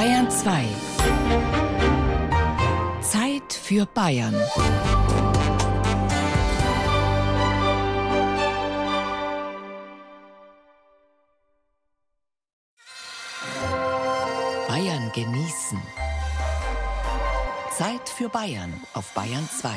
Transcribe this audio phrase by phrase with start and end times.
[0.00, 0.64] Bayern 2.
[3.02, 4.34] Zeit für Bayern.
[14.68, 15.82] Bayern genießen.
[17.70, 19.68] Zeit für Bayern auf Bayern 2.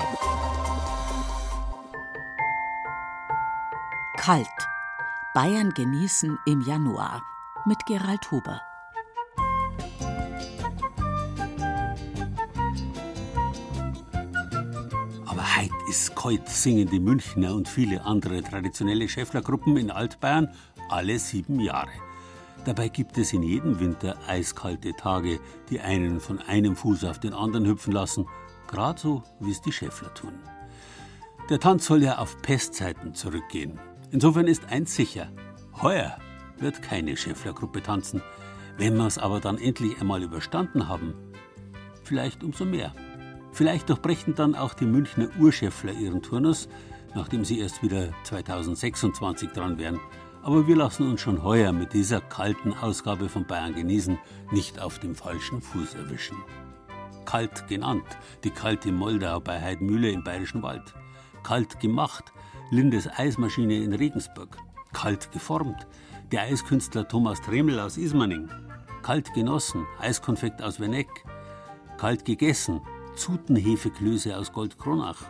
[4.15, 4.47] Kalt.
[5.33, 7.21] Bayern genießen im Januar
[7.65, 8.61] mit Gerald Huber.
[15.93, 20.49] Kalt, singen die Münchner und viele andere traditionelle Schäfflergruppen in Altbayern
[20.89, 21.91] alle sieben Jahre.
[22.65, 27.33] Dabei gibt es in jedem Winter eiskalte Tage, die einen von einem Fuß auf den
[27.33, 28.25] anderen hüpfen lassen,
[28.67, 30.33] gerade so wie es die Schäffler tun.
[31.49, 33.79] Der Tanz soll ja auf Pestzeiten zurückgehen.
[34.09, 35.31] Insofern ist eins sicher:
[35.79, 36.17] heuer
[36.57, 38.23] wird keine Schäfflergruppe tanzen.
[38.77, 41.13] Wenn wir es aber dann endlich einmal überstanden haben,
[42.03, 42.95] vielleicht umso mehr.
[43.53, 46.67] Vielleicht durchbrechen dann auch die Münchner Urschäffler ihren Turnus,
[47.13, 49.99] nachdem sie erst wieder 2026 dran wären.
[50.41, 54.17] Aber wir lassen uns schon heuer mit dieser kalten Ausgabe von Bayern genießen,
[54.51, 56.35] nicht auf dem falschen Fuß erwischen.
[57.25, 58.03] Kalt genannt,
[58.43, 60.95] die kalte Moldau bei Heidmühle im Bayerischen Wald.
[61.43, 62.33] Kalt gemacht,
[62.71, 64.57] Lindes Eismaschine in Regensburg.
[64.93, 65.87] Kalt geformt,
[66.31, 68.49] der Eiskünstler Thomas Tremel aus Ismaning.
[69.03, 71.09] Kalt genossen, Eiskonfekt aus Venneck.
[71.97, 72.81] Kalt gegessen,
[73.15, 75.23] Zutenhefeklöße aus Goldkronach.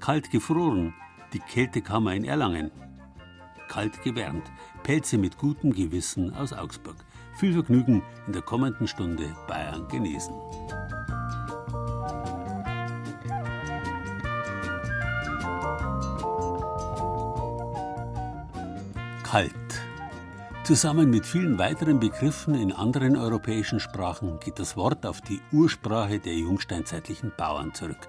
[0.00, 0.94] Kalt gefroren,
[1.32, 2.70] die Kältekammer in Erlangen
[3.68, 4.50] kalt gewärmt.
[4.82, 6.96] Pelze mit gutem Gewissen aus Augsburg.
[7.36, 10.34] Viel Vergnügen in der kommenden Stunde Bayern genießen.
[20.68, 26.18] Zusammen mit vielen weiteren Begriffen in anderen europäischen Sprachen geht das Wort auf die Ursprache
[26.18, 28.06] der jungsteinzeitlichen Bauern zurück.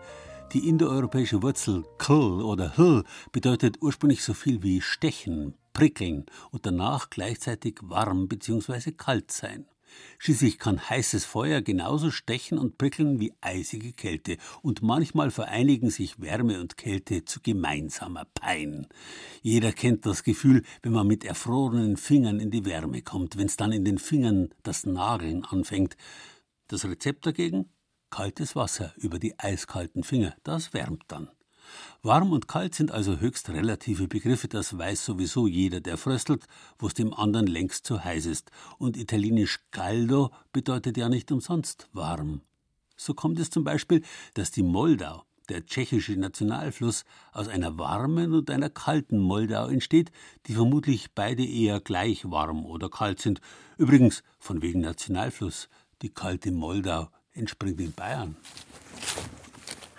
[0.52, 7.09] Die indoeuropäische Wurzel kl oder hl bedeutet ursprünglich so viel wie stechen, prickeln und danach
[7.09, 8.91] gleichzeitig warm bzw.
[8.91, 9.65] kalt sein.
[10.17, 16.20] Schließlich kann heißes Feuer genauso stechen und prickeln wie eisige Kälte, und manchmal vereinigen sich
[16.20, 18.88] Wärme und Kälte zu gemeinsamer Pein.
[19.42, 23.72] Jeder kennt das Gefühl, wenn man mit erfrorenen Fingern in die Wärme kommt, wenn's dann
[23.72, 25.95] in den Fingern das Nageln anfängt.
[26.67, 27.70] Das Rezept dagegen?
[28.10, 31.30] Kaltes Wasser über die eiskalten Finger, das wärmt dann.
[32.02, 36.45] Warm und kalt sind also höchst relative Begriffe, das weiß sowieso jeder, der fröstelt,
[36.77, 38.52] wo es dem anderen längst zu heiß ist.
[38.77, 42.41] Und italienisch caldo bedeutet ja nicht umsonst warm.
[42.95, 44.03] So kommt es zum Beispiel,
[44.33, 50.11] dass die Moldau, der tschechische Nationalfluss, aus einer warmen und einer kalten Moldau entsteht,
[50.47, 53.41] die vermutlich beide eher gleich warm oder kalt sind.
[53.77, 55.69] Übrigens, von wegen Nationalfluss,
[56.02, 58.35] die kalte Moldau entspringt in Bayern.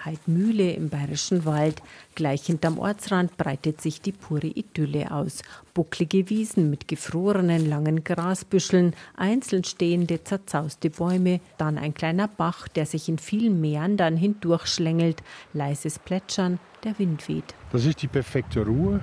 [0.05, 1.83] Heidmühle im Bayerischen Wald.
[2.15, 5.43] Gleich hinterm Ortsrand breitet sich die pure Idylle aus.
[5.75, 12.87] Bucklige Wiesen mit gefrorenen langen Grasbüscheln, einzeln stehende zerzauste Bäume, dann ein kleiner Bach, der
[12.87, 15.23] sich in vielen Meandern hindurchschlängelt,
[15.53, 17.55] leises Plätschern, der Wind weht.
[17.73, 19.01] Das ist die perfekte Ruhe,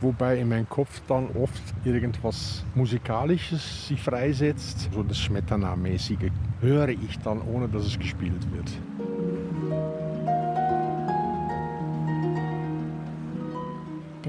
[0.00, 4.88] wobei in meinem Kopf dann oft irgendwas Musikalisches sich freisetzt.
[4.92, 8.70] So das Schmetterna-mäßige höre ich dann, ohne dass es gespielt wird.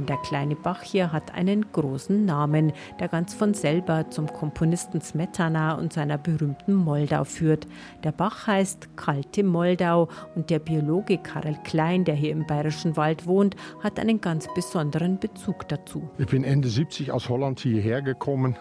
[0.09, 5.75] Der kleine Bach hier hat einen großen Namen, der ganz von selber zum Komponisten Smetana
[5.75, 7.67] und seiner berühmten Moldau führt.
[8.03, 13.27] Der Bach heißt Kalte Moldau und der Biologe Karel Klein, der hier im Bayerischen Wald
[13.27, 16.09] wohnt, hat einen ganz besonderen Bezug dazu.
[16.17, 18.57] Ich bin Ende 70 aus Holland hierher gekommen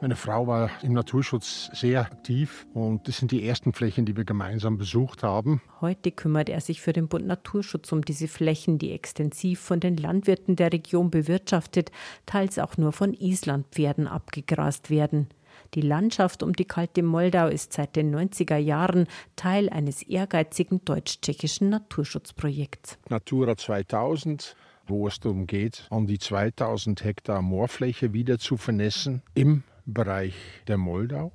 [0.00, 4.24] meine Frau war im Naturschutz sehr aktiv und das sind die ersten Flächen, die wir
[4.24, 5.60] gemeinsam besucht haben.
[5.80, 9.96] Heute kümmert er sich für den Bund Naturschutz um diese Flächen, die extensiv von den
[9.96, 11.90] Landwirten der Region bewirtschaftet,
[12.26, 15.28] teils auch nur von Islandpferden abgegrast werden.
[15.74, 21.68] Die Landschaft um die kalte Moldau ist seit den 90er Jahren Teil eines ehrgeizigen deutsch-tschechischen
[21.68, 22.98] Naturschutzprojekts.
[23.08, 29.62] Natura 2000 wo es darum geht, an die 2000 Hektar Moorfläche wieder zu vernässen im
[29.86, 30.34] Bereich
[30.68, 31.32] der Moldau.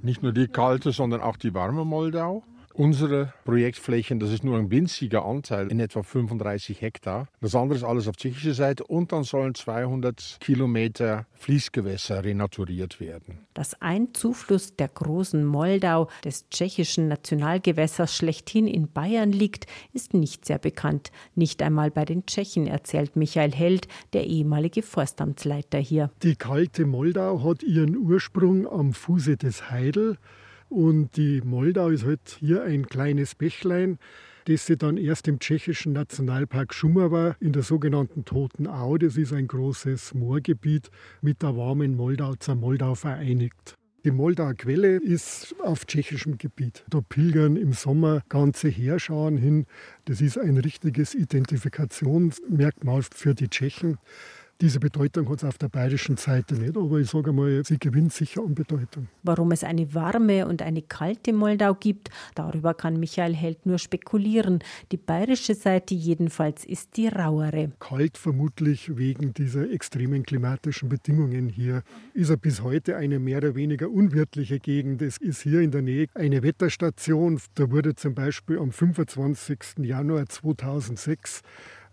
[0.00, 2.44] Nicht nur die kalte, sondern auch die warme Moldau.
[2.78, 7.26] Unsere Projektflächen, das ist nur ein winziger Anteil, in etwa 35 Hektar.
[7.40, 13.40] Das andere ist alles auf tschechischer Seite und dann sollen 200 Kilometer Fließgewässer renaturiert werden.
[13.52, 20.44] Dass ein Zufluss der großen Moldau, des tschechischen Nationalgewässers schlechthin in Bayern liegt, ist nicht
[20.44, 21.10] sehr bekannt.
[21.34, 26.12] Nicht einmal bei den Tschechen, erzählt Michael Held, der ehemalige Forstamtsleiter hier.
[26.22, 30.16] Die kalte Moldau hat ihren Ursprung am Fuße des Heidel
[30.68, 33.98] Und die Moldau ist halt hier ein kleines Bächlein,
[34.46, 39.32] das sie dann erst im tschechischen Nationalpark Schumava in der sogenannten Toten Au, das ist
[39.32, 43.74] ein großes Moorgebiet, mit der warmen Moldau zur Moldau vereinigt.
[44.04, 46.84] Die Moldauer Quelle ist auf tschechischem Gebiet.
[46.88, 49.66] Da pilgern im Sommer ganze Heerscharen hin.
[50.04, 53.98] Das ist ein richtiges Identifikationsmerkmal für die Tschechen.
[54.60, 58.12] Diese Bedeutung hat es auf der bayerischen Seite nicht, aber ich sage mal, sie gewinnt
[58.12, 59.06] sicher an Bedeutung.
[59.22, 64.58] Warum es eine warme und eine kalte Moldau gibt, darüber kann Michael Held nur spekulieren.
[64.90, 67.70] Die bayerische Seite jedenfalls ist die rauere.
[67.78, 71.84] Kalt vermutlich wegen dieser extremen klimatischen Bedingungen hier.
[72.12, 75.02] Ist er bis heute eine mehr oder weniger unwirtliche Gegend.
[75.02, 77.40] Es ist hier in der Nähe eine Wetterstation.
[77.54, 79.84] Da wurde zum Beispiel am 25.
[79.84, 81.42] Januar 2006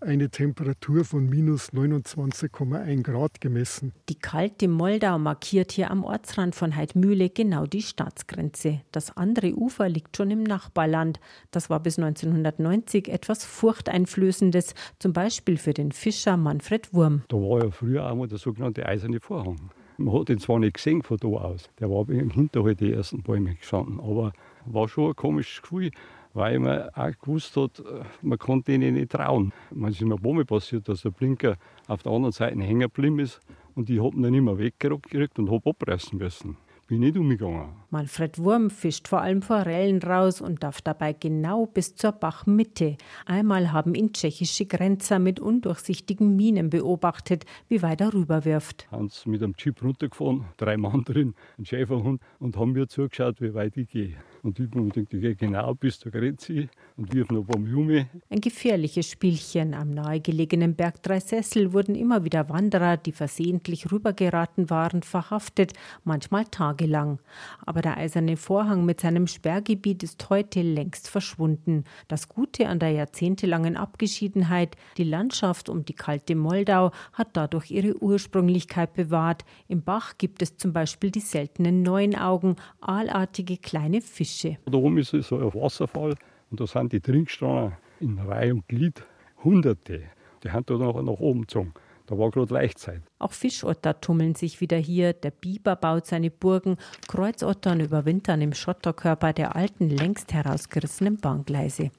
[0.02, 3.94] eine Temperatur von minus 29,1 Grad gemessen.
[4.10, 8.82] Die kalte Moldau markiert hier am Ortsrand von Heidmühle genau die Staatsgrenze.
[8.92, 11.20] Das andere Ufer liegt schon im Nachbarland.
[11.52, 17.24] Das war bis 1990 etwas Furchteinflößendes, zum Beispiel für den Fischer Manfred Wurm.
[17.28, 19.72] Da war ja früher auch mal der sogenannte eiserne Vorhang.
[19.98, 23.24] Man hat ihn zwar nicht gesehen von da aus, der war im Hinterhalt die ersten
[23.24, 24.34] Bäume gestanden, aber
[24.66, 25.92] war schon ein komisches Gefühl
[26.36, 27.82] weil man auch gewusst hat,
[28.22, 29.54] man konnte ihnen nicht trauen.
[29.72, 31.56] Man ist mir ein passiert, dass der Blinker
[31.88, 33.40] auf der anderen Seite hängen geblieben ist
[33.74, 37.70] und ich habe ihn dann immer weggekriegt und habe abreißen müssen bin nicht umgegangen.
[37.90, 42.98] Manfred Wurm fischt vor allem Forellen raus und darf dabei genau bis zur Bachmitte.
[43.26, 48.88] Einmal haben ihn tschechische Grenzer mit undurchsichtigen Minen beobachtet, wie weit er rüberwirft.
[48.92, 53.54] Hans mit einem Jeep runtergefahren, drei Mann drin, ein Schäferhund und haben mir zugeschaut, wie
[53.54, 54.16] weit ich gehe.
[54.46, 57.62] Und ich habe mir gedacht, gehe genau bis zur Grenze und wirf noch ein paar
[57.62, 58.08] Jume.
[58.30, 59.74] Ein gefährliches Spielchen.
[59.74, 67.18] Am nahegelegenen Berg Dreisessel wurden immer wieder Wanderer, die versehentlich rübergeraten waren, verhaftet, manchmal tagelang.
[67.66, 71.84] Aber der eiserne Vorhang mit seinem Sperrgebiet ist heute längst verschwunden.
[72.08, 78.00] Das Gute an der jahrzehntelangen Abgeschiedenheit, die Landschaft um die kalte Moldau hat dadurch ihre
[78.00, 79.44] Ursprünglichkeit bewahrt.
[79.68, 84.35] Im Bach gibt es zum Beispiel die seltenen Neunaugen, aalartige kleine Fische.
[84.66, 86.16] Da oben ist so ein Wasserfall
[86.52, 89.04] und da sind die Trinkstrahlen in Reihe und Glied
[89.44, 90.04] Hunderte.
[90.44, 91.74] Die haben da noch nach oben gezogen.
[92.08, 93.02] Da war gerade Leichtzeit.
[93.18, 95.14] Auch Fischotter tummeln sich wieder hier.
[95.14, 96.78] Der Biber baut seine Burgen.
[97.08, 101.90] Kreuzottern überwintern im Schotterkörper der alten, längst herausgerissenen Bahngleise.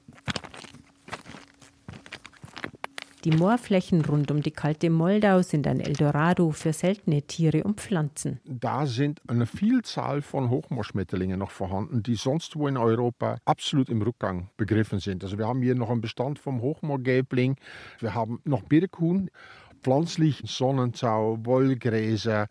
[3.27, 8.39] Die Moorflächen rund um die kalte Moldau sind ein Eldorado für seltene Tiere und Pflanzen.
[8.45, 14.01] Da sind eine Vielzahl von Hochmoorschmetterlingen noch vorhanden, die sonst wo in Europa absolut im
[14.01, 15.25] Rückgang begriffen sind.
[15.25, 17.57] Also wir haben hier noch einen Bestand vom Hochmoorgelbling,
[17.99, 19.29] wir haben noch Birkhuhn,
[19.81, 22.47] pflanzlich Sonnenzau, Wollgräser,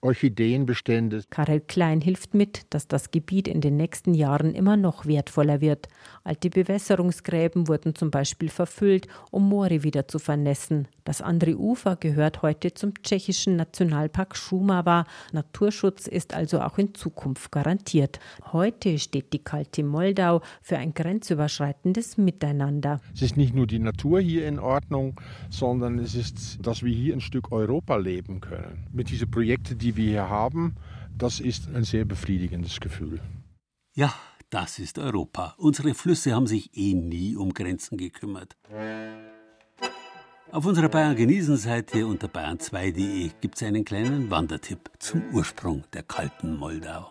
[0.00, 1.22] Orchideenbestände.
[1.28, 5.88] Karel Klein hilft mit, dass das Gebiet in den nächsten Jahren immer noch wertvoller wird.
[6.22, 10.86] Alte Bewässerungsgräben wurden zum Beispiel verfüllt, um Moore wieder zu vernässen.
[11.04, 15.06] Das andere Ufer gehört heute zum tschechischen Nationalpark Šumava.
[15.32, 18.20] Naturschutz ist also auch in Zukunft garantiert.
[18.52, 23.00] Heute steht die kalte Moldau für ein grenzüberschreitendes Miteinander.
[23.14, 25.18] Es ist nicht nur die Natur hier in Ordnung,
[25.48, 28.86] sondern es ist, dass wir hier ein Stück Europa leben können.
[28.92, 30.76] Mit diesen Projekten, die wir hier haben,
[31.16, 33.20] das ist ein sehr befriedigendes Gefühl.
[33.94, 34.14] Ja,
[34.50, 35.54] das ist Europa.
[35.56, 38.56] Unsere Flüsse haben sich eh nie um Grenzen gekümmert.
[40.52, 46.02] Auf unserer Bayern genießen Seite unter bayern2.de gibt es einen kleinen Wandertipp zum Ursprung der
[46.02, 47.10] kalten Moldau.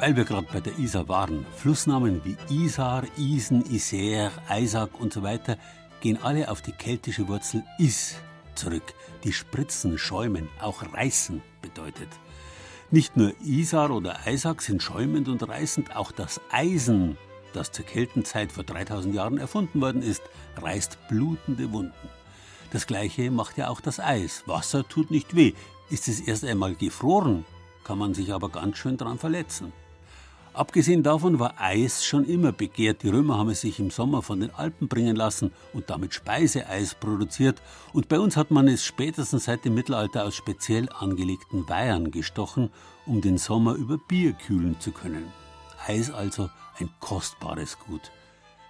[0.00, 5.22] Weil wir gerade bei der Isar waren, Flussnamen wie Isar, Isen, Isère, Eisack und so
[5.22, 5.58] weiter
[6.00, 8.14] gehen alle auf die keltische Wurzel is
[8.54, 12.08] zurück, die spritzen, schäumen, auch reißen bedeutet.
[12.90, 17.18] Nicht nur Isar oder Eisack sind schäumend und reißend, auch das Eisen,
[17.52, 20.22] das zur Keltenzeit vor 3000 Jahren erfunden worden ist,
[20.56, 22.08] reißt blutende Wunden.
[22.72, 24.44] Das gleiche macht ja auch das Eis.
[24.46, 25.52] Wasser tut nicht weh.
[25.90, 27.44] Ist es erst einmal gefroren,
[27.84, 29.74] kann man sich aber ganz schön dran verletzen.
[30.60, 33.02] Abgesehen davon war Eis schon immer begehrt.
[33.02, 36.94] Die Römer haben es sich im Sommer von den Alpen bringen lassen und damit Speiseeis
[36.94, 37.62] produziert.
[37.94, 42.68] Und bei uns hat man es spätestens seit dem Mittelalter aus speziell angelegten Weihern gestochen,
[43.06, 45.32] um den Sommer über Bier kühlen zu können.
[45.86, 48.10] Eis also ein kostbares Gut.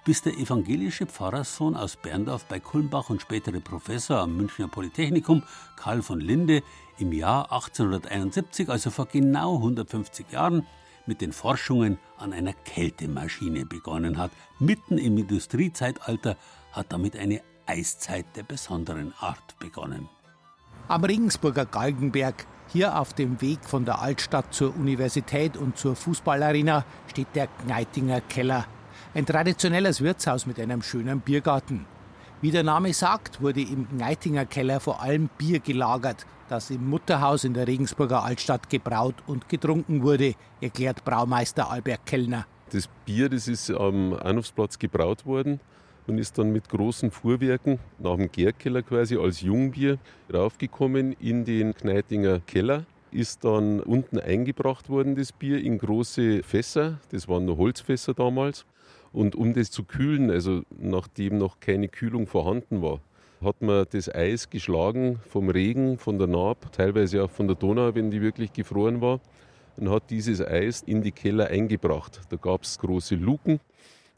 [0.05, 5.43] bis der evangelische Pfarrerssohn aus Berndorf bei Kulmbach und spätere Professor am Münchner Polytechnikum,
[5.77, 6.63] Karl von Linde,
[6.99, 10.67] im Jahr 1871, also vor genau 150 Jahren,
[11.07, 14.31] mit den Forschungen an einer Kältemaschine begonnen hat.
[14.59, 16.37] Mitten im Industriezeitalter
[16.73, 20.09] hat damit eine Eiszeit der besonderen Art begonnen.
[20.89, 26.85] Am Regensburger Galgenberg, hier auf dem Weg von der Altstadt zur Universität und zur Fußballarena,
[27.09, 28.67] steht der Gneitinger Keller.
[29.15, 31.87] Ein traditionelles Wirtshaus mit einem schönen Biergarten.
[32.41, 37.45] Wie der Name sagt, wurde im Gneitinger Keller vor allem Bier gelagert, das im Mutterhaus
[37.45, 42.47] in der Regensburger Altstadt gebraut und getrunken wurde, erklärt Braumeister Albert Kellner.
[42.73, 45.61] Das Bier, das ist am Einhofsplatz gebraut worden
[46.09, 49.99] und ist dann mit großen Fuhrwerken nach dem Gärkeller quasi als Jungbier
[50.33, 52.85] raufgekommen in den Kneitinger Keller.
[53.13, 56.99] Ist dann unten eingebracht worden, das Bier, in große Fässer.
[57.11, 58.67] Das waren nur Holzfässer damals.
[59.13, 63.01] Und um das zu kühlen, also nachdem noch keine Kühlung vorhanden war,
[63.43, 67.95] hat man das Eis geschlagen vom Regen, von der Naab, teilweise auch von der Donau,
[67.95, 69.21] wenn die wirklich gefroren war,
[69.77, 72.21] und hat dieses Eis in die Keller eingebracht.
[72.29, 73.61] Da gab es große Luken.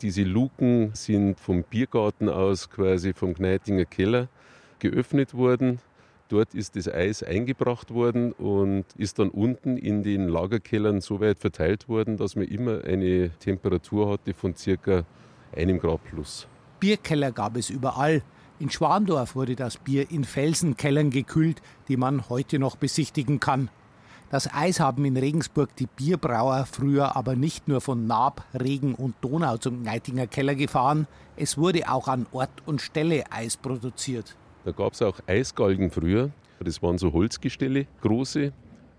[0.01, 4.29] Diese Luken sind vom Biergarten aus quasi vom Gneitinger Keller
[4.81, 5.79] geöffnet worden.
[6.29, 11.39] Dort ist das Eis eingebracht worden und ist dann unten in den Lagerkellern so weit
[11.39, 15.05] verteilt worden, dass man immer eine Temperatur hatte von circa
[15.55, 16.49] einem Grad plus.
[16.81, 18.23] Bierkeller gab es überall.
[18.63, 23.71] In Schwandorf wurde das Bier in Felsenkellern gekühlt, die man heute noch besichtigen kann.
[24.31, 29.17] Das Eis haben in Regensburg die Bierbrauer früher aber nicht nur von Naab, Regen und
[29.21, 34.37] Donau zum Neitinger Keller gefahren, es wurde auch an Ort und Stelle Eis produziert.
[34.65, 38.53] Da gab es auch Eisgalgen früher, das waren so Holzgestelle, große,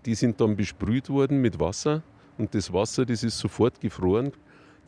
[0.04, 2.02] die sind dann besprüht worden mit Wasser
[2.36, 4.32] und das Wasser, das ist sofort gefroren.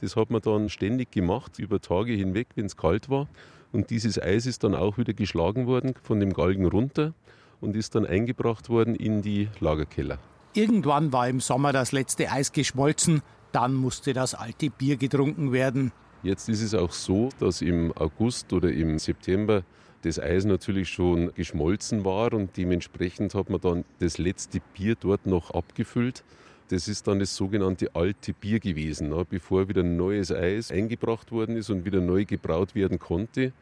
[0.03, 3.29] Das hat man dann ständig gemacht, über Tage hinweg, wenn es kalt war.
[3.77, 7.13] Und dieses Eis ist dann auch wieder geschlagen worden von dem Galgen runter
[7.61, 10.19] und ist dann eingebracht worden in die Lagerkeller.
[10.55, 13.21] Irgendwann war im Sommer das letzte Eis geschmolzen,
[13.53, 15.93] dann musste das alte Bier getrunken werden.
[16.23, 19.63] Jetzt ist es auch so, dass im August oder im September
[20.01, 25.27] das Eis natürlich schon geschmolzen war und dementsprechend hat man dann das letzte Bier dort
[25.27, 26.25] noch abgefüllt.
[26.69, 29.25] Das ist dann das sogenannte alte Bier gewesen, ne?
[29.29, 33.53] bevor wieder neues Eis eingebracht worden ist und wieder neu gebraut werden konnte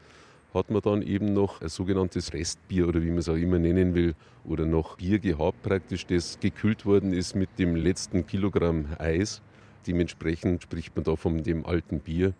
[0.55, 3.95] hat man dann eben noch ein sogenanntes Restbier oder wie man es auch immer nennen
[3.95, 9.43] will, oder noch Bier gehabt, praktisch, das gekühlt worden ist mit dem letzten Kilogramm Eis.
[9.87, 12.35] Dementsprechend spricht man da von dem alten Bier.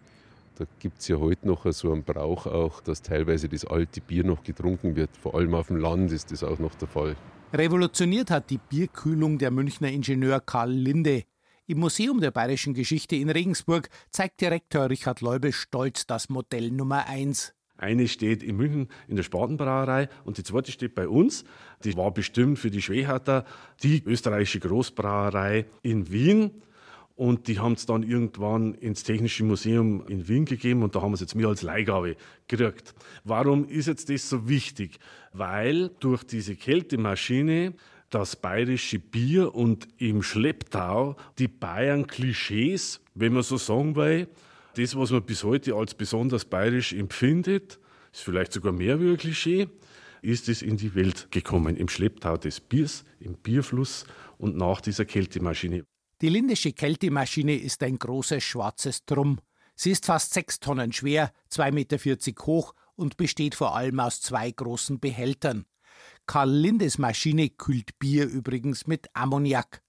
[0.57, 4.23] Da gibt es ja heute noch so einen Brauch auch, dass teilweise das alte Bier
[4.23, 5.11] noch getrunken wird.
[5.17, 7.17] Vor allem auf dem Land ist das auch noch der Fall.
[7.57, 11.23] Revolutioniert hat die Bierkühlung der Münchner Ingenieur Karl Linde.
[11.69, 17.07] Im Museum der Bayerischen Geschichte in Regensburg zeigt Direktor Richard Leubel stolz das Modell Nummer
[17.07, 17.55] 1.
[17.77, 21.45] Eine steht in München in der Spatenbrauerei und die zweite steht bei uns.
[21.85, 23.45] Die war bestimmt für die Schwehatter,
[23.85, 26.61] die österreichische Großbrauerei in Wien.
[27.17, 31.13] Und die haben es dann irgendwann ins Technische Museum in Wien gegeben und da haben
[31.13, 32.17] wir es jetzt mir als Leihgabe
[32.49, 32.93] gekriegt.
[33.23, 34.99] Warum ist jetzt das so wichtig?
[35.33, 37.75] Weil durch diese Kältemaschine
[38.11, 44.29] das bayerische Bier und im Schlepptau die Bayern-Klischees, wenn man so sagen will,
[44.77, 47.79] das, was man bis heute als besonders bayerisch empfindet,
[48.13, 49.69] ist vielleicht sogar mehr wie ein Klischee,
[50.21, 54.05] ist es in die Welt gekommen, im Schlepptau des Biers, im Bierfluss
[54.39, 55.85] und nach dieser Kältemaschine.
[56.25, 59.41] Die lindische Kältemaschine ist ein großes schwarzes Drum.
[59.75, 64.51] Sie ist fast sechs Tonnen schwer, 2,40 Meter hoch und besteht vor allem aus zwei
[64.51, 65.67] großen Behältern.
[66.25, 69.83] Karl Lindes Maschine kühlt Bier übrigens mit Ammoniak.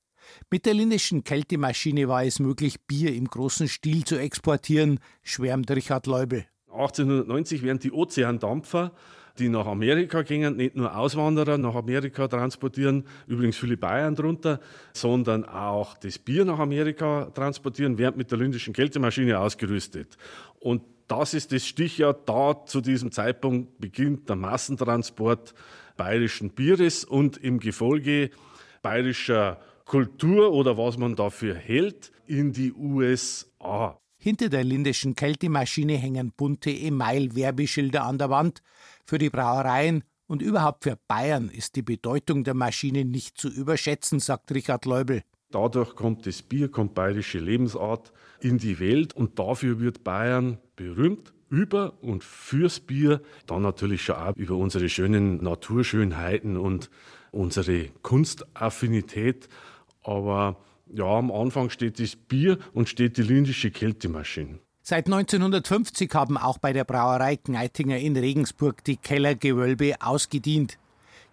[0.52, 6.06] Mit der lindischen Kältemaschine war es möglich, Bier im großen Stil zu exportieren, schwärmt Richard
[6.06, 6.46] Leubel.
[6.70, 8.92] 1890 wären die Ozeandampfer,
[9.40, 14.60] die nach Amerika gingen, nicht nur Auswanderer nach Amerika transportieren, übrigens viele Bayern drunter,
[14.94, 20.18] sondern auch das Bier nach Amerika transportieren, während mit der lindischen Kältemaschine ausgerüstet.
[20.60, 25.54] Und das ist das Stichjahr, da zu diesem Zeitpunkt beginnt der Massentransport
[25.98, 28.32] bayerischen Bieres und im Gefolge
[28.82, 34.00] bayerischer Kultur oder was man dafür hält in die USA.
[34.18, 38.64] Hinter der lindischen Kältemaschine hängen bunte Email-Werbeschilder an der Wand.
[39.06, 44.20] Für die Brauereien und überhaupt für Bayern ist die Bedeutung der Maschine nicht zu überschätzen,
[44.20, 45.22] sagt Richard Leubel.
[45.52, 51.34] Dadurch kommt das Bier, kommt bayerische Lebensart in die Welt und dafür wird Bayern berühmt
[51.50, 56.90] über und fürs Bier, dann natürlich schon auch über unsere schönen Naturschönheiten und
[57.32, 59.48] unsere Kunstaffinität.
[60.02, 60.58] Aber
[60.88, 64.60] ja, am Anfang steht das Bier und steht die lindische Kältemaschine.
[64.88, 70.78] Seit 1950 haben auch bei der Brauerei Gneitinger in Regensburg die Kellergewölbe ausgedient.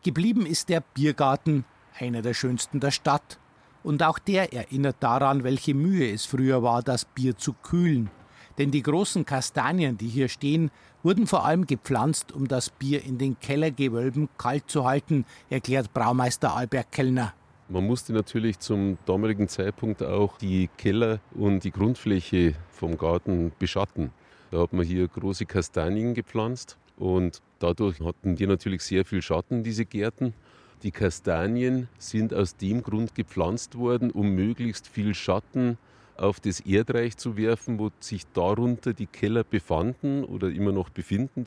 [0.03, 1.67] Geblieben ist der Biergarten,
[1.99, 3.39] einer der schönsten der Stadt.
[3.83, 8.11] Und auch der erinnert daran, welche Mühe es früher war, das Bier zu kühlen.
[8.57, 10.71] Denn die großen Kastanien, die hier stehen,
[11.03, 16.57] wurden vor allem gepflanzt, um das Bier in den Kellergewölben kalt zu halten, erklärt Braumeister
[16.57, 17.35] Albert Kellner.
[17.73, 24.11] Man musste natürlich zum damaligen Zeitpunkt auch die Keller und die Grundfläche vom Garten beschatten.
[24.51, 29.63] Da hat man hier große Kastanien gepflanzt und dadurch hatten die natürlich sehr viel Schatten,
[29.65, 30.35] diese Gärten.
[30.83, 35.79] Die Kastanien sind aus dem Grund gepflanzt worden, um möglichst viel Schatten
[36.19, 41.47] auf das Erdreich zu werfen, wo sich darunter die Keller befanden oder immer noch befinden.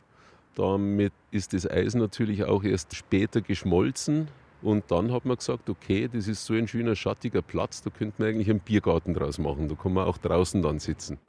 [0.56, 4.28] Damit ist das Eis natürlich auch erst später geschmolzen,
[4.66, 8.16] und dann hat man gesagt, okay, das ist so ein schöner schattiger Platz, da könnte
[8.18, 9.70] man eigentlich einen Biergarten draus machen.
[9.70, 11.20] Da kann man auch draußen dann sitzen.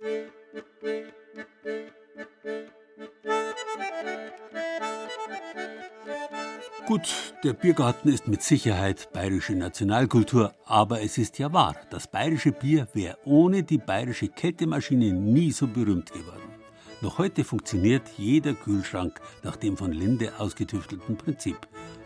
[6.86, 12.52] Gut, der Biergarten ist mit Sicherheit bayerische Nationalkultur, aber es ist ja wahr, das bayerische
[12.52, 16.42] Bier wäre ohne die bayerische Kältemaschine nie so berühmt geworden.
[17.02, 21.58] Noch heute funktioniert jeder Kühlschrank nach dem von Linde ausgetüftelten Prinzip.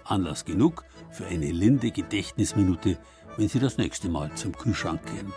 [0.05, 2.99] Anlass genug für eine Linde Gedächtnisminute,
[3.37, 5.33] wenn Sie das nächste Mal zum Kühlschrank gehen.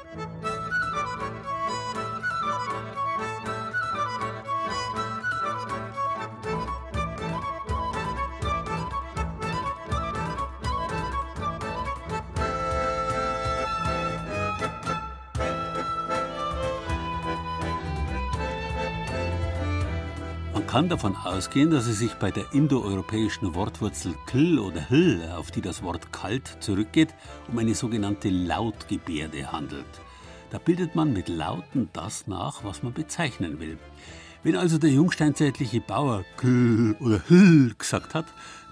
[20.74, 25.62] Kann davon ausgehen, dass es sich bei der indoeuropäischen Wortwurzel kl oder hl, auf die
[25.62, 27.13] das Wort kalt zurückgeht,
[27.48, 29.86] um eine sogenannte Lautgebärde handelt.
[30.50, 33.77] Da bildet man mit Lauten das nach, was man bezeichnen will.
[34.41, 38.25] Wenn also der jungsteinzeitliche Bauer kl oder hl gesagt hat,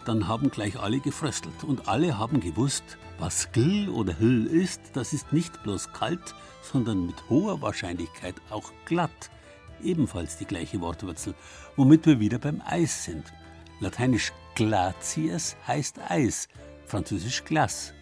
[0.04, 5.14] dann haben gleich alle gefröstelt und alle haben gewusst, was gl oder hl ist, das
[5.14, 9.30] ist nicht bloß kalt, sondern mit hoher Wahrscheinlichkeit auch glatt
[9.84, 11.34] ebenfalls die gleiche Wortwurzel,
[11.76, 13.26] womit wir wieder beim Eis sind.
[13.80, 16.48] Lateinisch glaciers heißt Eis,
[16.86, 17.94] französisch Glas.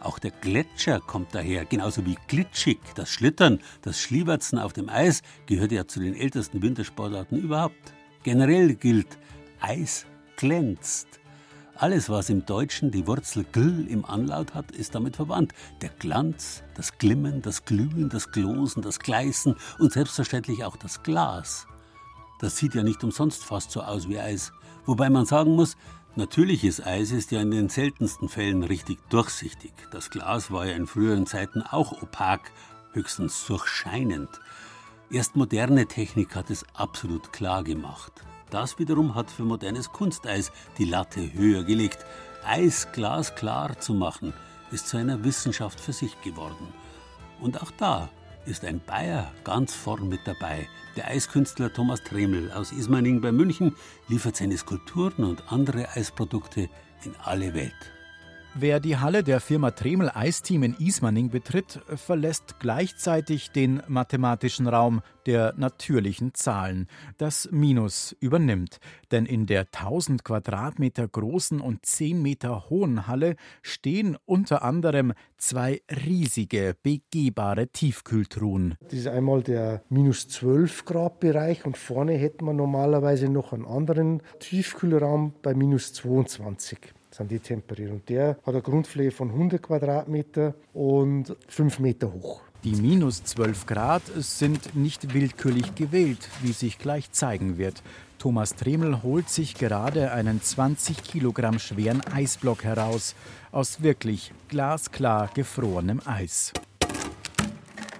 [0.00, 2.80] Auch der Gletscher kommt daher, genauso wie glitschig.
[2.96, 7.94] Das Schlittern, das Schlieberzen auf dem Eis gehört ja zu den ältesten Wintersportarten überhaupt.
[8.24, 9.18] Generell gilt,
[9.60, 11.21] Eis glänzt.
[11.82, 15.52] Alles, was im Deutschen die Wurzel gl im Anlaut hat, ist damit verwandt.
[15.80, 21.66] Der Glanz, das Glimmen, das Glühen, das Glosen, das Gleißen und selbstverständlich auch das Glas.
[22.38, 24.52] Das sieht ja nicht umsonst fast so aus wie Eis.
[24.86, 25.76] Wobei man sagen muss,
[26.14, 29.72] natürliches Eis ist ja in den seltensten Fällen richtig durchsichtig.
[29.90, 32.52] Das Glas war ja in früheren Zeiten auch opak,
[32.92, 34.30] höchstens durchscheinend.
[35.10, 38.22] Erst moderne Technik hat es absolut klar gemacht.
[38.52, 42.04] Das wiederum hat für modernes Kunsteis die Latte höher gelegt.
[42.44, 44.34] Eis glasklar zu machen,
[44.70, 46.68] ist zu einer Wissenschaft für sich geworden.
[47.40, 48.10] Und auch da
[48.44, 50.68] ist ein Bayer ganz vorn mit dabei.
[50.96, 53.74] Der Eiskünstler Thomas Tremel aus Ismaning bei München
[54.08, 56.68] liefert seine Skulpturen und andere Eisprodukte
[57.04, 57.72] in alle Welt.
[58.54, 65.00] Wer die Halle der Firma Tremel Eisteam in Ismaning betritt, verlässt gleichzeitig den mathematischen Raum
[65.24, 66.86] der natürlichen Zahlen.
[67.16, 68.76] Das Minus übernimmt.
[69.10, 75.80] Denn in der 1000 Quadratmeter großen und 10 Meter hohen Halle stehen unter anderem zwei
[76.04, 78.74] riesige, begehbare Tiefkühltruhen.
[78.82, 83.64] Das ist einmal der minus 12 Grad Bereich und vorne hätten wir normalerweise noch einen
[83.64, 87.90] anderen Tiefkühlraum bei minus 22 sind die temperiert.
[87.90, 92.40] Und der hat eine Grundfläche von 100 Quadratmeter und 5 Meter hoch.
[92.64, 97.82] Die minus 12 Grad sind nicht willkürlich gewählt, wie sich gleich zeigen wird.
[98.20, 103.16] Thomas Tremel holt sich gerade einen 20 Kilogramm schweren Eisblock heraus
[103.50, 106.52] aus wirklich glasklar gefrorenem Eis.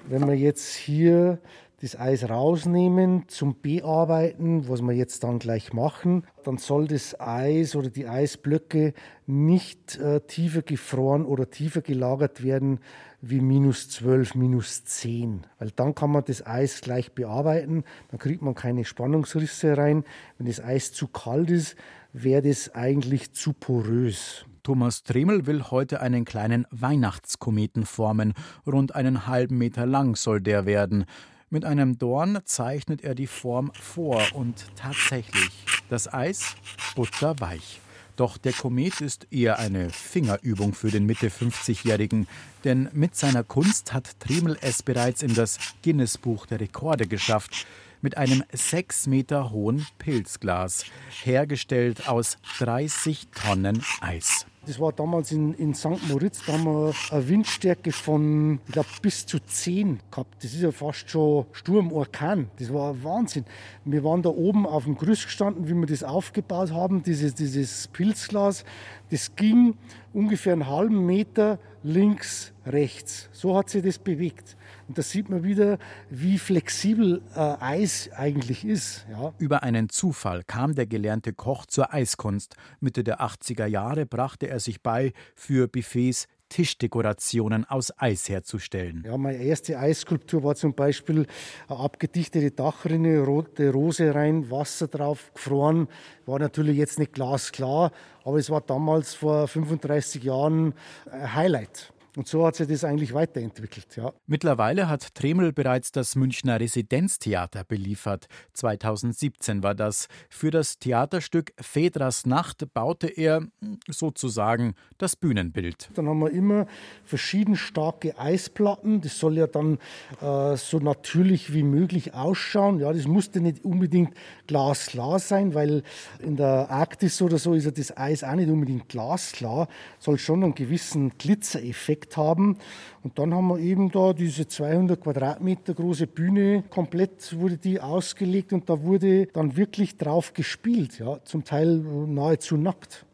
[0.09, 1.39] Wenn wir jetzt hier
[1.83, 7.75] das Eis rausnehmen zum Bearbeiten, was wir jetzt dann gleich machen, dann soll das Eis
[7.75, 8.95] oder die Eisblöcke
[9.27, 12.79] nicht äh, tiefer gefroren oder tiefer gelagert werden
[13.21, 15.43] wie minus 12, minus 10.
[15.59, 20.05] Weil dann kann man das Eis gleich bearbeiten, dann kriegt man keine Spannungsrisse rein.
[20.39, 21.75] Wenn das Eis zu kalt ist,
[22.13, 24.47] wäre das eigentlich zu porös.
[24.63, 28.35] Thomas Tremel will heute einen kleinen Weihnachtskometen formen.
[28.65, 31.07] Rund einen halben Meter lang soll der werden.
[31.53, 35.51] Mit einem Dorn zeichnet er die Form vor und tatsächlich,
[35.91, 36.55] das Eis
[36.95, 37.79] butterweich.
[38.17, 42.27] Doch der Komet ist eher eine Fingerübung für den Mitte 50-Jährigen,
[42.65, 47.67] denn mit seiner Kunst hat Tremel es bereits in das Guinness-Buch der Rekorde geschafft.
[48.03, 50.85] Mit einem sechs Meter hohen Pilzglas,
[51.23, 54.47] hergestellt aus 30 Tonnen Eis.
[54.65, 56.09] Das war damals in, in St.
[56.09, 60.45] Moritz, da haben wir eine Windstärke von, ich glaube, bis zu 10 gehabt.
[60.45, 62.49] Das ist ja fast schon Sturm, Orkan.
[62.61, 63.45] Das war Wahnsinn.
[63.85, 67.89] Wir waren da oben auf dem Gerüst gestanden, wie wir das aufgebaut haben, dieses, dieses
[67.89, 68.65] Pilzglas.
[69.11, 69.75] Das ging
[70.13, 73.31] ungefähr einen halben Meter links, rechts.
[73.33, 74.57] So hat sich das bewegt.
[74.93, 75.79] Und da sieht man wieder,
[76.11, 79.07] wie flexibel äh, Eis eigentlich ist.
[79.11, 79.33] Ja.
[79.39, 82.57] Über einen Zufall kam der gelernte Koch zur Eiskunst.
[82.79, 89.03] Mitte der 80er Jahre brachte er sich bei, für Buffets Tischdekorationen aus Eis herzustellen.
[89.07, 91.25] Ja, meine erste Eisskulptur war zum Beispiel
[91.69, 95.89] eine abgedichtete Dachrinne, rote Rose rein, Wasser drauf, gefroren.
[96.27, 97.93] War natürlich jetzt nicht glasklar,
[98.25, 100.75] aber es war damals vor 35 Jahren
[101.11, 101.95] ein Highlight.
[102.15, 103.97] Und so hat sich das eigentlich weiterentwickelt.
[103.97, 104.13] Ja.
[104.27, 108.27] Mittlerweile hat Tremel bereits das Münchner Residenztheater beliefert.
[108.53, 110.09] 2017 war das.
[110.29, 115.89] Für das Theaterstück Fedras Nacht baute er hm, sozusagen das Bühnenbild.
[115.95, 116.67] Dann haben wir immer
[117.05, 119.01] verschieden starke Eisplatten.
[119.01, 119.79] Das soll ja dann
[120.21, 122.79] äh, so natürlich wie möglich ausschauen.
[122.79, 124.15] Ja, das musste nicht unbedingt
[124.47, 125.83] glasklar sein, weil
[126.19, 129.69] in der Arktis oder so ist ja das Eis auch nicht unbedingt glasklar.
[129.99, 132.59] Soll schon einen gewissen Glitzereffekt Projekt haben.
[133.03, 138.53] Und dann haben wir eben da diese 200 Quadratmeter große Bühne, komplett wurde die ausgelegt
[138.53, 143.05] und da wurde dann wirklich drauf gespielt, ja, zum Teil nahezu nackt.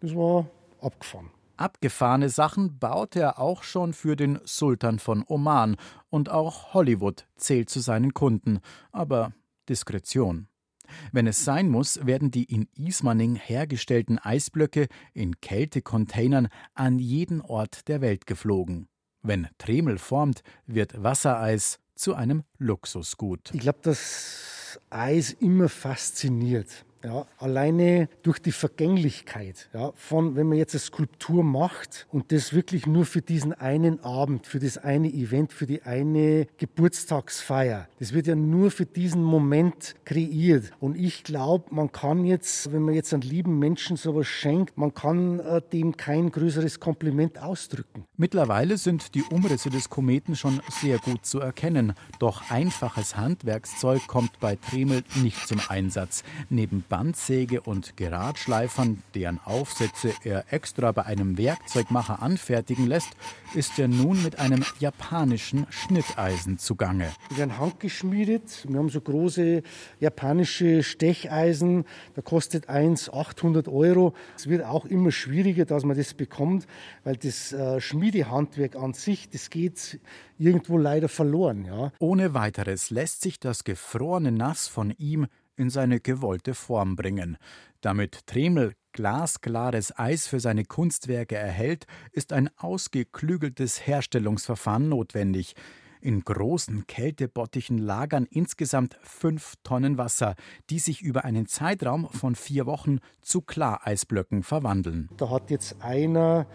[0.00, 0.46] Das war
[0.80, 1.30] abgefahren.
[1.56, 5.76] Abgefahrene Sachen baut er auch schon für den Sultan von Oman
[6.08, 8.60] und auch Hollywood zählt zu seinen Kunden,
[8.92, 9.32] aber
[9.68, 10.49] Diskretion.
[11.12, 17.88] Wenn es sein muss, werden die in Ismaning hergestellten Eisblöcke in Kältecontainern an jeden Ort
[17.88, 18.88] der Welt geflogen.
[19.22, 23.50] Wenn Tremel formt, wird Wassereis zu einem Luxusgut.
[23.52, 26.84] Ich glaube, dass Eis immer fasziniert.
[27.02, 32.52] Ja, alleine durch die Vergänglichkeit ja, von, wenn man jetzt eine Skulptur macht und das
[32.52, 37.88] wirklich nur für diesen einen Abend, für das eine Event, für die eine Geburtstagsfeier.
[37.98, 40.72] Das wird ja nur für diesen Moment kreiert.
[40.78, 44.92] Und ich glaube, man kann jetzt, wenn man jetzt einen lieben Menschen sowas schenkt, man
[44.92, 48.04] kann äh, dem kein größeres Kompliment ausdrücken.
[48.18, 51.94] Mittlerweile sind die Umrisse des Kometen schon sehr gut zu erkennen.
[52.18, 56.24] Doch einfaches Handwerkszeug kommt bei Tremel nicht zum Einsatz.
[56.50, 63.12] Neben Bandsäge und Geradschleifern, deren Aufsätze er extra bei einem Werkzeugmacher anfertigen lässt,
[63.54, 67.10] ist er nun mit einem japanischen Schnitteisen zugange.
[67.30, 68.66] Die werden handgeschmiedet.
[68.68, 69.62] Wir haben so große
[70.00, 71.84] japanische Stecheisen.
[72.14, 74.12] Da kostet eins 800 Euro.
[74.36, 76.66] Es wird auch immer schwieriger, dass man das bekommt,
[77.04, 80.00] weil das äh, Schmiedehandwerk an sich, das geht
[80.38, 81.64] irgendwo leider verloren.
[81.66, 81.92] Ja.
[82.00, 87.36] Ohne weiteres lässt sich das gefrorene Nass von ihm in seine gewollte Form bringen.
[87.80, 95.54] Damit Tremel glasklares Eis für seine Kunstwerke erhält, ist ein ausgeklügeltes Herstellungsverfahren notwendig.
[96.02, 100.34] In großen Kältebottichen lagern insgesamt fünf Tonnen Wasser,
[100.70, 105.10] die sich über einen Zeitraum von vier Wochen zu Klareisblöcken verwandeln.
[105.18, 106.46] Da hat jetzt einer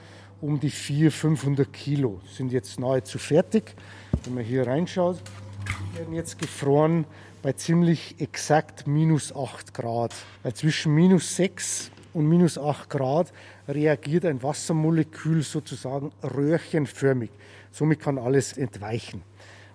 [0.41, 3.75] um die 400, 500 Kilo, sind jetzt nahezu fertig.
[4.23, 5.21] Wenn man hier reinschaut,
[5.95, 7.05] werden jetzt gefroren
[7.41, 10.13] bei ziemlich exakt minus 8 Grad.
[10.43, 13.31] Weil zwischen minus 6 und minus 8 Grad
[13.67, 17.29] reagiert ein Wassermolekül sozusagen röhrchenförmig.
[17.71, 19.21] Somit kann alles entweichen.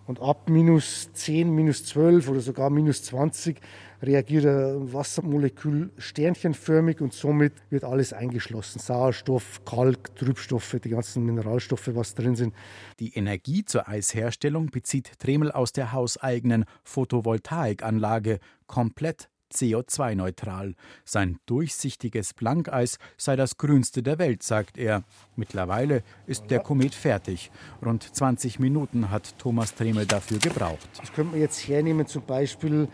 [0.06, 3.60] Und ab minus 10, minus 12 oder sogar minus 20
[4.02, 8.78] reagiert ein Wassermolekül sternchenförmig und somit wird alles eingeschlossen.
[8.78, 12.54] Sauerstoff, Kalk, Trübstoffe, die ganzen Mineralstoffe, was drin sind.
[12.98, 20.74] Die Energie zur Eisherstellung bezieht Tremel aus der hauseigenen Photovoltaikanlage komplett CO2-neutral.
[21.04, 25.02] Sein durchsichtiges Blankeis sei das grünste der Welt, sagt er.
[25.36, 27.50] Mittlerweile ist der Komet fertig.
[27.84, 30.88] Rund 20 Minuten hat Thomas Tremel dafür gebraucht.
[30.98, 32.88] Das könnte man jetzt hernehmen, zum Beispiel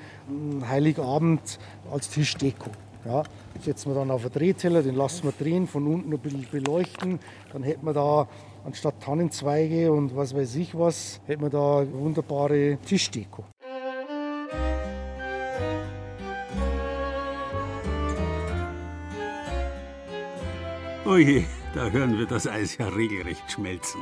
[0.69, 1.59] Heiligabend
[1.91, 2.71] als Tischdeko.
[3.05, 3.23] Ja,
[3.61, 7.21] setzen wir dann auf einen Drehteller, den lassen wir drehen, von unten ein bisschen beleuchten.
[7.53, 8.29] Dann hätten wir da
[8.65, 13.45] anstatt Tannenzweige und was weiß ich was, hätten wir da wunderbare Tischdeko.
[21.07, 24.01] Oje, da hören wir das Eis ja regelrecht schmelzen.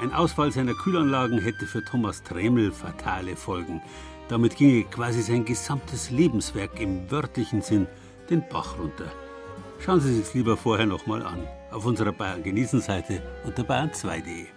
[0.00, 3.82] Ein Ausfall seiner Kühlanlagen hätte für Thomas Tremel fatale Folgen.
[4.30, 7.86] Damit ginge quasi sein gesamtes Lebenswerk im wörtlichen Sinn
[8.30, 9.12] den Bach runter.
[9.78, 11.46] Schauen Sie sich lieber vorher nochmal an.
[11.70, 14.55] Auf unserer Bayern genießen Seite unter bayern2.de.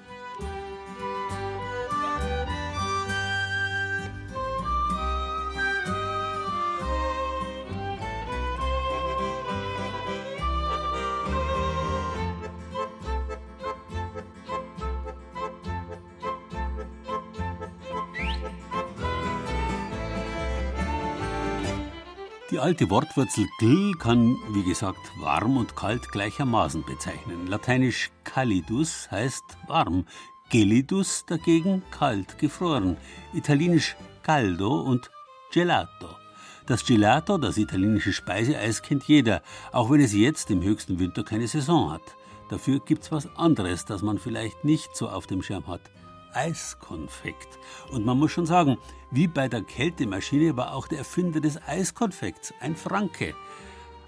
[22.52, 27.46] Die alte Wortwurzel gl kann, wie gesagt, warm und kalt gleichermaßen bezeichnen.
[27.46, 30.06] Lateinisch calidus heißt warm,
[30.50, 32.98] gelidus dagegen kalt, gefroren.
[33.34, 35.12] Italienisch caldo und
[35.52, 36.10] gelato.
[36.66, 41.48] Das Gelato, das italienische Speiseeis, kennt jeder, auch wenn es jetzt im höchsten Winter keine
[41.48, 42.16] Saison hat.
[42.50, 45.82] Dafür gibt's was anderes, das man vielleicht nicht so auf dem Schirm hat.
[46.34, 47.60] Eiskonfekt.
[47.92, 48.80] Und man muss schon sagen,
[49.12, 53.34] wie bei der Kältemaschine war auch der Erfinder des Eiskonfekts ein Franke.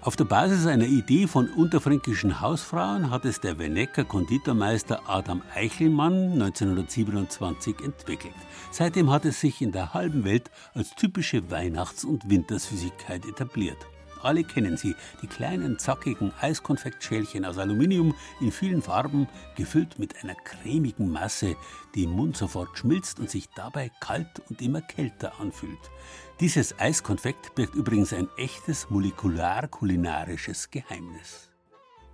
[0.00, 6.32] Auf der Basis einer Idee von unterfränkischen Hausfrauen hat es der Wennecker Konditormeister Adam Eichelmann
[6.32, 8.34] 1927 entwickelt.
[8.72, 13.78] Seitdem hat es sich in der halben Welt als typische Weihnachts- und Wintersüßigkeit etabliert.
[14.22, 20.34] Alle kennen sie, die kleinen zackigen Eiskonfektschälchen aus Aluminium in vielen Farben, gefüllt mit einer
[20.34, 21.56] cremigen Masse,
[21.94, 25.90] die im Mund sofort schmilzt und sich dabei kalt und immer kälter anfühlt.
[26.40, 31.51] Dieses Eiskonfekt birgt übrigens ein echtes molekular-kulinarisches Geheimnis.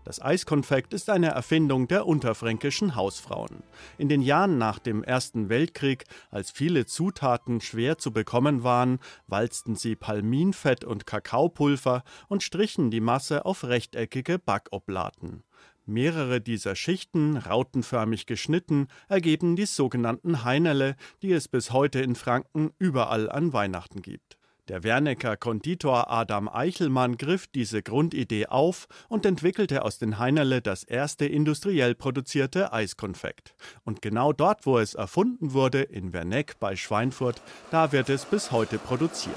[0.08, 3.62] Das Eiskonfekt ist eine Erfindung der unterfränkischen Hausfrauen.
[3.98, 9.76] In den Jahren nach dem Ersten Weltkrieg, als viele Zutaten schwer zu bekommen waren, walzten
[9.76, 15.42] sie Palminfett und Kakaopulver und strichen die Masse auf rechteckige Backoblaten.
[15.84, 22.70] Mehrere dieser Schichten, rautenförmig geschnitten, ergeben die sogenannten Heinerle, die es bis heute in Franken
[22.78, 24.37] überall an Weihnachten gibt.
[24.68, 30.84] Der Wernecker Konditor Adam Eichelmann griff diese Grundidee auf und entwickelte aus den Heinerle das
[30.84, 33.54] erste industriell produzierte Eiskonfekt.
[33.84, 38.52] Und genau dort, wo es erfunden wurde, in Werneck bei Schweinfurt, da wird es bis
[38.52, 39.36] heute produziert.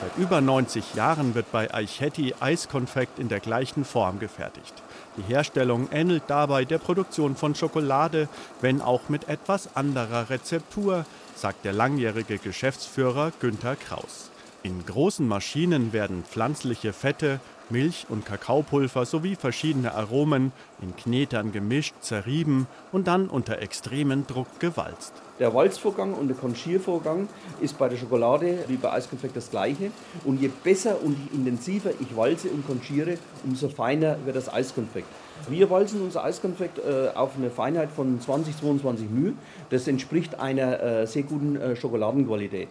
[0.00, 4.74] Seit über 90 Jahren wird bei Eichetti Eiskonfekt in der gleichen Form gefertigt.
[5.16, 8.28] Die Herstellung ähnelt dabei der Produktion von Schokolade,
[8.60, 14.32] wenn auch mit etwas anderer Rezeptur, sagt der langjährige Geschäftsführer Günther Kraus.
[14.66, 17.38] In großen Maschinen werden pflanzliche Fette,
[17.70, 20.50] Milch und Kakaopulver sowie verschiedene Aromen
[20.82, 25.12] in Knetern gemischt, zerrieben und dann unter extremem Druck gewalzt.
[25.38, 27.28] Der Walzvorgang und der Konchiervorgang
[27.60, 29.92] ist bei der Schokolade wie bei Eiskonfekt das gleiche.
[30.24, 35.06] Und je besser und intensiver ich walze und konchiere, umso feiner wird das Eiskonfekt.
[35.48, 39.34] Wir walzen unser Eiskonfekt äh, auf eine Feinheit von 20, 22 μ.
[39.70, 42.68] Das entspricht einer äh, sehr guten äh, Schokoladenqualität.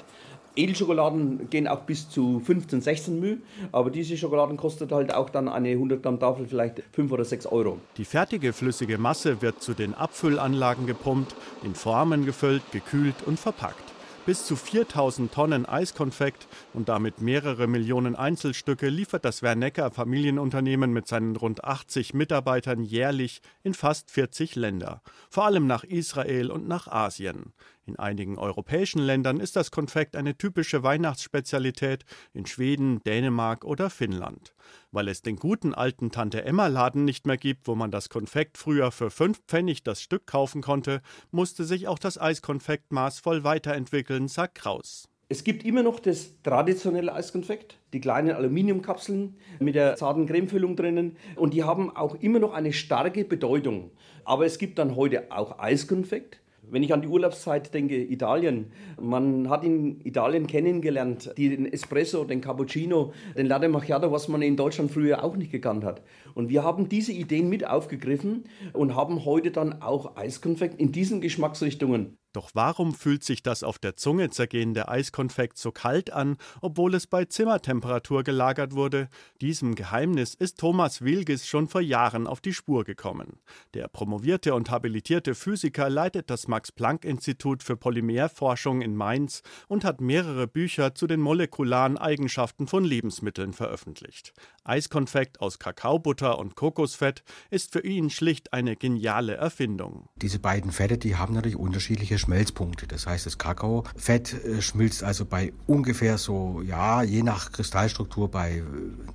[0.56, 3.38] Edelschokoladen gehen auch bis zu 15, 16 μ,
[3.72, 7.48] aber diese Schokoladen kostet halt auch dann eine 100 Gramm Tafel vielleicht 5 oder 6
[7.48, 7.80] Euro.
[7.98, 13.96] Die fertige flüssige Masse wird zu den Abfüllanlagen gepumpt, in Formen gefüllt, gekühlt und verpackt.
[14.26, 21.08] Bis zu 4000 Tonnen Eiskonfekt und damit mehrere Millionen Einzelstücke liefert das Wernecker Familienunternehmen mit
[21.08, 26.88] seinen rund 80 Mitarbeitern jährlich in fast 40 Länder, vor allem nach Israel und nach
[26.88, 27.54] Asien.
[27.88, 34.56] In einigen europäischen Ländern ist das Konfekt eine typische Weihnachtsspezialität, in Schweden, Dänemark oder Finnland.
[34.92, 39.12] Weil es den guten alten Tante-Emma-Laden nicht mehr gibt, wo man das Konfekt früher für
[39.12, 45.08] 5 Pfennig das Stück kaufen konnte, musste sich auch das Eiskonfekt maßvoll weiterentwickeln, sagt Kraus.
[45.28, 51.18] Es gibt immer noch das traditionelle Eiskonfekt, die kleinen Aluminiumkapseln mit der zarten Cremefüllung drinnen
[51.36, 53.92] und die haben auch immer noch eine starke Bedeutung.
[54.24, 59.50] Aber es gibt dann heute auch Eiskonfekt, wenn ich an die Urlaubszeit denke, Italien, man
[59.50, 64.92] hat in Italien kennengelernt, den Espresso, den Cappuccino, den Latte Macchiato, was man in Deutschland
[64.92, 66.02] früher auch nicht gekannt hat.
[66.34, 71.22] Und wir haben diese Ideen mit aufgegriffen und haben heute dann auch Eiskonfekt in diesen
[71.22, 72.18] Geschmacksrichtungen.
[72.36, 77.08] Doch warum fühlt sich das auf der Zunge zergehende Eiskonfekt so kalt an, obwohl es
[77.08, 79.08] bei Zimmertemperatur gelagert wurde?
[79.40, 83.40] Diesem Geheimnis ist Thomas Wilges schon vor Jahren auf die Spur gekommen.
[83.74, 90.46] Der promovierte und habilitierte Physiker leitet das Max-Planck-Institut für Polymerforschung in Mainz und hat mehrere
[90.46, 94.34] Bücher zu den molekularen Eigenschaften von Lebensmitteln veröffentlicht.
[94.66, 100.10] Eiskonfekt aus Kakaobutter und Kokosfett ist für ihn schlicht eine geniale Erfindung.
[100.18, 102.88] Diese beiden Fette, die haben natürlich unterschiedliche Schmelzpunkte.
[102.88, 108.58] Das heißt, das Kakaofett äh, schmilzt also bei ungefähr so, ja, je nach Kristallstruktur bei
[108.58, 108.64] äh,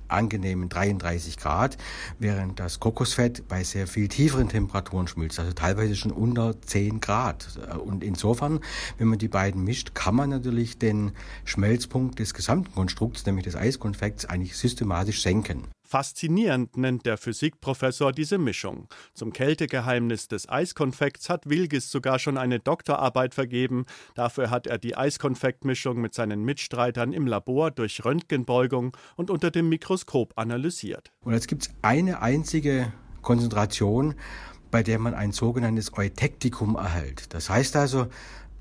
[0.07, 1.77] angenehmen 33 Grad,
[2.19, 7.47] während das Kokosfett bei sehr viel tieferen Temperaturen schmilzt, also teilweise schon unter 10 Grad.
[7.83, 8.59] Und insofern,
[8.97, 11.11] wenn man die beiden mischt, kann man natürlich den
[11.43, 15.67] Schmelzpunkt des gesamten Konstrukts, nämlich des Eiskonfekts, eigentlich systematisch senken.
[15.91, 18.87] Faszinierend nennt der Physikprofessor diese Mischung.
[19.13, 23.83] Zum Kältegeheimnis des Eiskonfekts hat Wilgis sogar schon eine Doktorarbeit vergeben.
[24.15, 29.67] Dafür hat er die Eiskonfektmischung mit seinen Mitstreitern im Labor durch Röntgenbeugung und unter dem
[29.67, 31.11] Mikroskop analysiert.
[31.25, 34.15] Und jetzt gibt es eine einzige Konzentration,
[34.71, 37.33] bei der man ein sogenanntes Eutektikum erhält.
[37.33, 38.07] Das heißt also,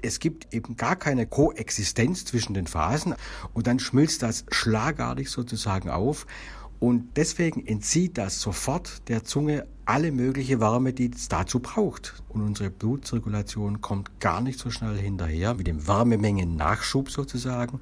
[0.03, 3.15] Es gibt eben gar keine Koexistenz zwischen den Phasen
[3.53, 6.27] und dann schmilzt das schlagartig sozusagen auf
[6.81, 12.23] und deswegen entzieht das sofort der Zunge alle mögliche Wärme, die es dazu braucht.
[12.31, 17.81] Und unsere Blutzirkulation kommt gar nicht so schnell hinterher mit dem Wärmemengen-Nachschub sozusagen.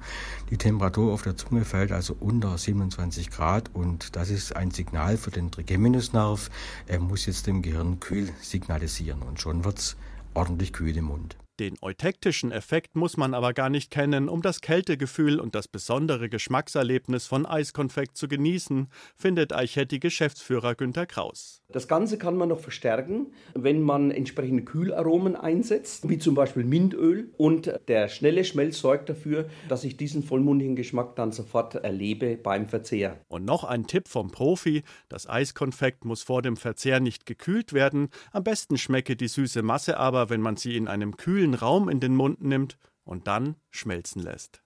[0.49, 5.15] Die Temperatur auf der Zunge fällt also unter 27 Grad und das ist ein Signal
[5.15, 6.49] für den Trigeminusnerv.
[6.85, 9.95] Er muss jetzt dem Gehirn kühl signalisieren und schon wird es
[10.33, 11.37] ordentlich kühl im Mund.
[11.59, 16.29] Den eutektischen Effekt muss man aber gar nicht kennen, um das Kältegefühl und das besondere
[16.29, 21.61] Geschmackserlebnis von Eiskonfekt zu genießen, findet Eichetti-Geschäftsführer Günter Kraus.
[21.67, 27.33] Das Ganze kann man noch verstärken, wenn man entsprechende Kühlaromen einsetzt, wie zum Beispiel Mintöl.
[27.35, 32.69] Und der schnelle Schmelz sorgt dafür, dass ich diesen vollmundigen Geschmack dann sofort erlebe beim
[32.69, 33.19] Verzehr.
[33.27, 38.07] Und noch ein Tipp vom Profi: Das Eiskonfekt muss vor dem Verzehr nicht gekühlt werden.
[38.31, 41.99] Am besten schmecke die süße Masse aber, wenn man sie in einem kühlen Raum in
[41.99, 44.61] den Mund nimmt und dann schmelzen lässt.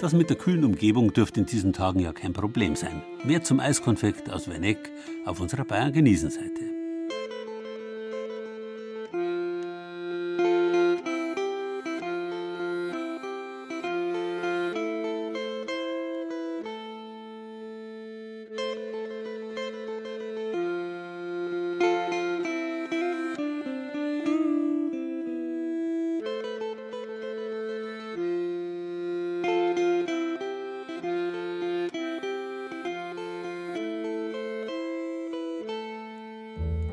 [0.00, 3.02] Das mit der kühlen Umgebung dürfte in diesen Tagen ja kein Problem sein.
[3.24, 4.78] Mehr zum Eiskonfekt aus Werneck
[5.26, 5.92] auf unserer Bayern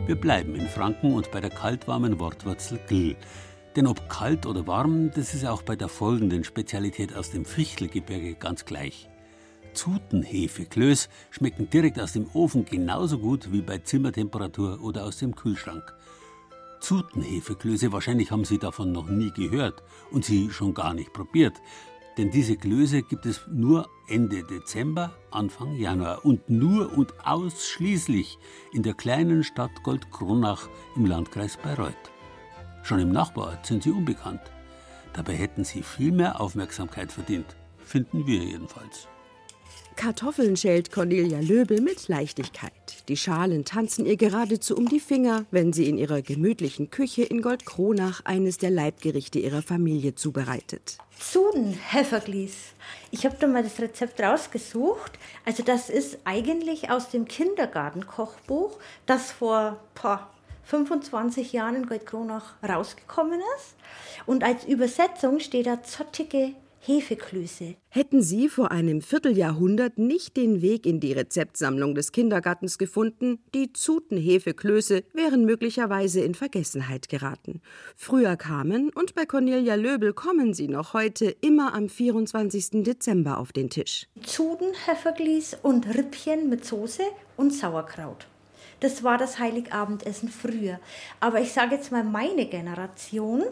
[0.08, 3.16] Wir bleiben in Franken und bei der kaltwarmen Wortwurzel gl.
[3.76, 8.36] Denn ob kalt oder warm, das ist auch bei der folgenden Spezialität aus dem Fichtelgebirge
[8.36, 9.10] ganz gleich.
[9.74, 15.92] Zutenhefeklöß schmecken direkt aus dem Ofen genauso gut wie bei Zimmertemperatur oder aus dem Kühlschrank.
[16.82, 21.56] Zutenhefeklöße, wahrscheinlich haben Sie davon noch nie gehört und sie schon gar nicht probiert.
[22.18, 28.38] Denn diese Klöße gibt es nur Ende Dezember, Anfang Januar und nur und ausschließlich
[28.72, 31.94] in der kleinen Stadt Goldkronach im Landkreis Bayreuth.
[32.84, 34.42] Schon im Nachbarort sind sie unbekannt.
[35.14, 39.08] Dabei hätten sie viel mehr Aufmerksamkeit verdient, finden wir jedenfalls.
[39.96, 42.72] Kartoffeln schält Cornelia Löbel mit Leichtigkeit.
[43.08, 47.42] Die Schalen tanzen ihr geradezu um die Finger, wenn sie in ihrer gemütlichen Küche in
[47.42, 50.98] Goldkronach eines der Leibgerichte ihrer Familie zubereitet.
[51.20, 52.74] Sudenhefferglis.
[53.12, 55.14] Ich habe da mal das Rezept rausgesucht.
[55.46, 60.28] Also das ist eigentlich aus dem Kindergartenkochbuch, das vor boah,
[60.66, 63.76] 25 Jahren in Goldkronach rausgekommen ist.
[64.26, 66.54] Und als Übersetzung steht da zottige
[66.88, 67.76] Hefeklöße.
[67.90, 73.74] Hätten Sie vor einem Vierteljahrhundert nicht den Weg in die Rezeptsammlung des Kindergartens gefunden, die
[73.74, 77.62] Zutenhefeklöße wären möglicherweise in Vergessenheit geraten.
[77.96, 82.84] Früher kamen, und bei Cornelia Löbel kommen sie noch heute, immer am 24.
[82.84, 84.08] Dezember auf den Tisch.
[84.22, 87.04] Zudenhefferglis und Rippchen mit Soße
[87.36, 88.28] und Sauerkraut.
[88.80, 90.80] Das war das Heiligabendessen früher.
[91.20, 93.44] Aber ich sage jetzt mal, meine Generation,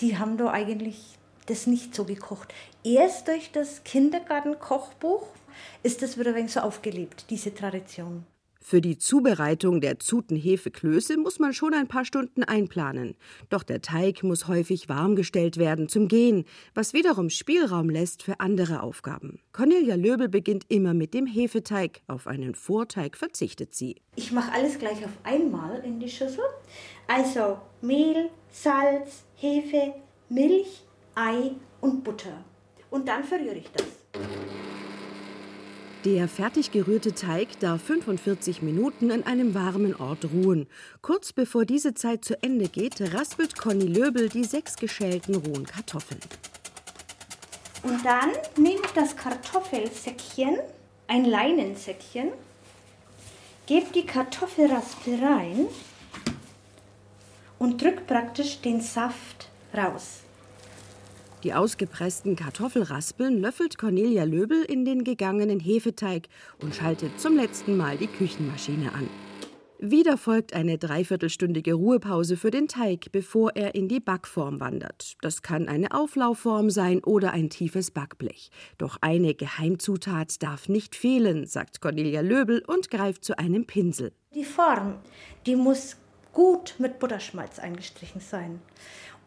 [0.00, 1.17] die haben da eigentlich
[1.50, 2.54] das nicht so gekocht.
[2.84, 5.26] Erst durch das Kindergartenkochbuch
[5.82, 8.24] ist das wieder ein wenig so aufgelebt, diese Tradition.
[8.60, 13.16] Für die Zubereitung der Zutenhefeklöße muss man schon ein paar Stunden einplanen.
[13.48, 18.40] Doch der Teig muss häufig warm gestellt werden zum Gehen, was wiederum Spielraum lässt für
[18.40, 19.40] andere Aufgaben.
[19.52, 22.02] Cornelia Löbel beginnt immer mit dem Hefeteig.
[22.08, 23.96] Auf einen Vorteig verzichtet sie.
[24.16, 26.44] Ich mache alles gleich auf einmal in die Schüssel.
[27.06, 29.94] Also Mehl, Salz, Hefe,
[30.28, 30.84] Milch,
[31.20, 31.50] Ei
[31.80, 32.44] und Butter.
[32.90, 33.86] Und dann verrühre ich das.
[36.04, 40.68] Der fertig gerührte Teig darf 45 Minuten an einem warmen Ort ruhen.
[41.02, 46.20] Kurz bevor diese Zeit zu Ende geht, raspelt Conny Löbel die sechs geschälten rohen Kartoffeln.
[47.82, 50.56] Und dann nehme ich das Kartoffelsäckchen,
[51.08, 52.30] ein Leinensäckchen,
[53.66, 55.66] gebe die Kartoffelraspel rein
[57.58, 60.22] und drücke praktisch den Saft raus.
[61.44, 66.28] Die ausgepressten Kartoffelraspeln löffelt Cornelia Löbel in den gegangenen Hefeteig
[66.60, 69.08] und schaltet zum letzten Mal die Küchenmaschine an.
[69.80, 75.16] Wieder folgt eine dreiviertelstündige Ruhepause für den Teig, bevor er in die Backform wandert.
[75.20, 78.50] Das kann eine Auflaufform sein oder ein tiefes Backblech.
[78.76, 84.10] Doch eine Geheimzutat darf nicht fehlen, sagt Cornelia Löbel und greift zu einem Pinsel.
[84.34, 84.96] Die Form,
[85.46, 85.96] die muss
[86.32, 88.60] gut mit Butterschmalz eingestrichen sein.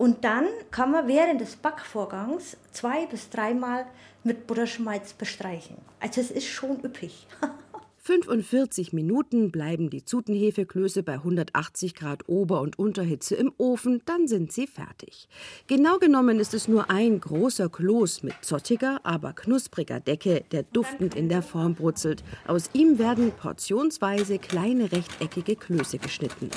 [0.02, 3.86] Und dann kann man während des Backvorgangs zwei bis dreimal
[4.24, 5.78] mit Butterschmalz bestreichen.
[6.00, 7.28] Also es ist schon üppig.
[8.04, 14.52] 45 Minuten bleiben die Zutenhefeklöße bei 180 Grad Ober- und Unterhitze im Ofen, dann sind
[14.52, 15.30] sie fertig.
[15.68, 21.14] Genau genommen ist es nur ein großer Kloß mit zottiger, aber knuspriger Decke, der duftend
[21.14, 22.24] in der Form brutzelt.
[22.48, 26.50] Aus ihm werden portionsweise kleine rechteckige Klöße geschnitten.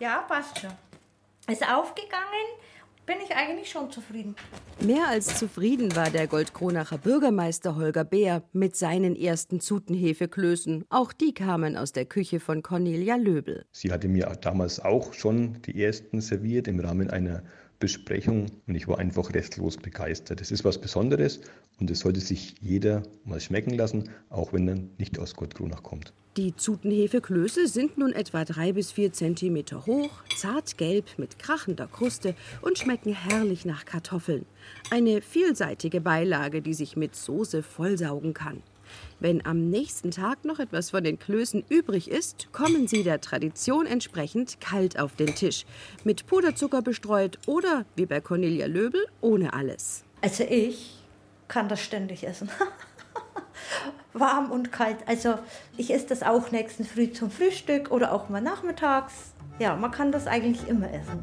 [0.00, 0.70] Ja, passt schon.
[1.46, 2.24] Ist aufgegangen,
[3.06, 4.34] bin ich eigentlich schon zufrieden.
[4.80, 10.84] Mehr als zufrieden war der Goldkronacher Bürgermeister Holger Beer mit seinen ersten Zutenhefeklößen.
[10.88, 13.66] Auch die kamen aus der Küche von Cornelia Löbel.
[13.72, 17.42] Sie hatte mir damals auch schon die ersten serviert im Rahmen einer
[17.78, 20.40] Besprechung und ich war einfach restlos begeistert.
[20.40, 21.40] Das ist was Besonderes
[21.78, 26.14] und es sollte sich jeder mal schmecken lassen, auch wenn er nicht aus Goldkronach kommt.
[26.36, 32.76] Die Zutenhefeklöße sind nun etwa drei bis vier Zentimeter hoch, zartgelb mit krachender Kruste und
[32.76, 34.44] schmecken herrlich nach Kartoffeln.
[34.90, 38.64] Eine vielseitige Beilage, die sich mit Soße vollsaugen kann.
[39.20, 43.86] Wenn am nächsten Tag noch etwas von den Klößen übrig ist, kommen sie der Tradition
[43.86, 45.64] entsprechend kalt auf den Tisch.
[46.02, 50.02] Mit Puderzucker bestreut oder, wie bei Cornelia Löbel, ohne alles.
[50.20, 50.96] Also ich
[51.46, 52.48] kann das ständig essen.
[54.12, 54.98] Warm und kalt.
[55.06, 55.38] Also
[55.76, 59.34] ich esse das auch nächsten Früh zum Frühstück oder auch mal nachmittags.
[59.58, 61.22] Ja, man kann das eigentlich immer essen.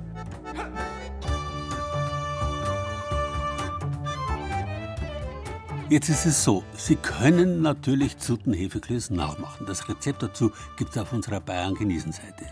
[5.90, 9.66] Jetzt ist es so, Sie können natürlich Zutenhefeklößen nachmachen.
[9.66, 12.46] Das Rezept dazu gibt es auf unserer Bayern-Genießen-Seite.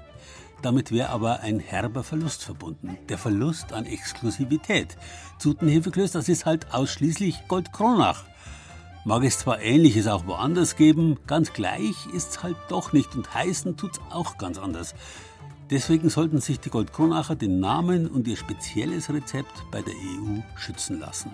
[0.62, 2.98] Damit wäre aber ein herber Verlust verbunden.
[3.08, 4.98] Der Verlust an Exklusivität.
[5.38, 8.26] Zutenhefeklöß, das ist halt ausschließlich Goldkronach.
[9.10, 13.76] Mag es zwar Ähnliches auch woanders geben, ganz gleich ist's halt doch nicht und heißen
[13.76, 14.94] tut's auch ganz anders.
[15.72, 21.00] Deswegen sollten sich die Goldkronacher den Namen und ihr spezielles Rezept bei der EU schützen
[21.00, 21.32] lassen.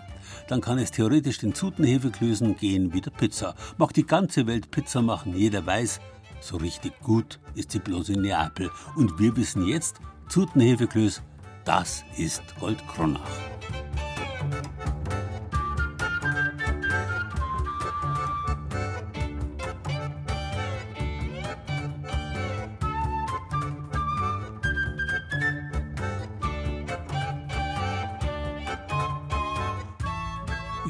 [0.47, 3.55] Dann kann es theoretisch den Zutenhefeklößen gehen wie der Pizza.
[3.77, 5.99] Mag die ganze Welt Pizza machen, jeder weiß,
[6.39, 8.71] so richtig gut ist sie bloß in Neapel.
[8.95, 9.99] Und wir wissen jetzt,
[10.29, 11.21] Zutenhefeklöß,
[11.65, 13.19] das ist Goldkronach.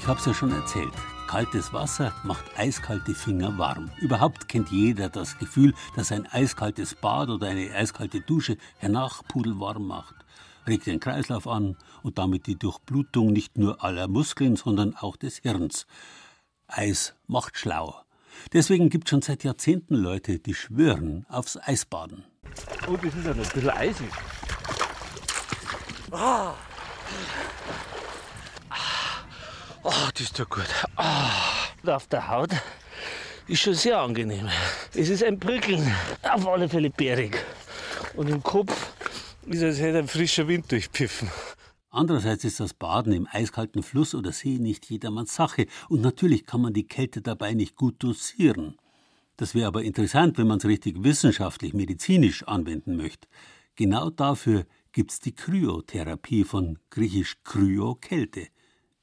[0.05, 0.93] Ich hab's ja schon erzählt.
[1.25, 3.89] Kaltes Wasser macht eiskalte Finger warm.
[3.99, 9.87] Überhaupt kennt jeder das Gefühl, dass ein eiskaltes Bad oder eine eiskalte Dusche hernach pudelwarm
[9.87, 10.13] macht.
[10.67, 15.39] Regt den Kreislauf an und damit die Durchblutung nicht nur aller Muskeln, sondern auch des
[15.39, 15.87] Hirns.
[16.67, 17.95] Eis macht schlau.
[18.53, 22.25] Deswegen gibt es schon seit Jahrzehnten Leute, die schwören aufs Eisbaden.
[22.87, 24.11] Oh, das ist ja ein bisschen eisig.
[26.11, 26.53] Ah.
[30.13, 30.67] Das tut gut.
[30.97, 31.89] Oh.
[31.89, 32.49] Auf der Haut
[33.47, 34.49] ist schon sehr angenehm.
[34.93, 37.37] Es ist ein Prickeln, auf alle Fälle bärig.
[38.15, 38.93] Und im Kopf
[39.45, 41.29] ist es hätte ein frischer Wind durchpiffen.
[41.89, 46.61] Andererseits ist das Baden im eiskalten Fluss oder See nicht jedermanns Sache und natürlich kann
[46.61, 48.77] man die Kälte dabei nicht gut dosieren.
[49.37, 53.27] Das wäre aber interessant, wenn man es richtig wissenschaftlich, medizinisch anwenden möchte.
[53.75, 58.47] Genau dafür gibt's die Kryotherapie von griechisch Kryo Kälte.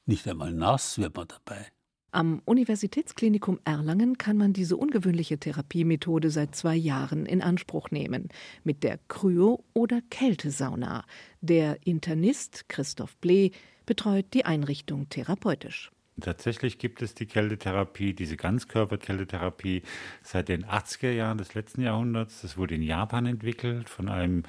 [0.05, 1.67] Nicht einmal nass wird man dabei.
[2.11, 8.29] Am Universitätsklinikum Erlangen kann man diese ungewöhnliche Therapiemethode seit zwei Jahren in Anspruch nehmen.
[8.63, 11.05] Mit der Kryo- oder Kältesauna.
[11.41, 13.49] Der Internist Christoph Blee
[13.87, 15.91] betreut die Einrichtung therapeutisch.
[16.21, 19.81] Tatsächlich gibt es die Kältetherapie, diese Ganzkörperkältetherapie
[20.21, 22.41] seit den 80er Jahren des letzten Jahrhunderts.
[22.41, 24.43] Das wurde in Japan entwickelt von einem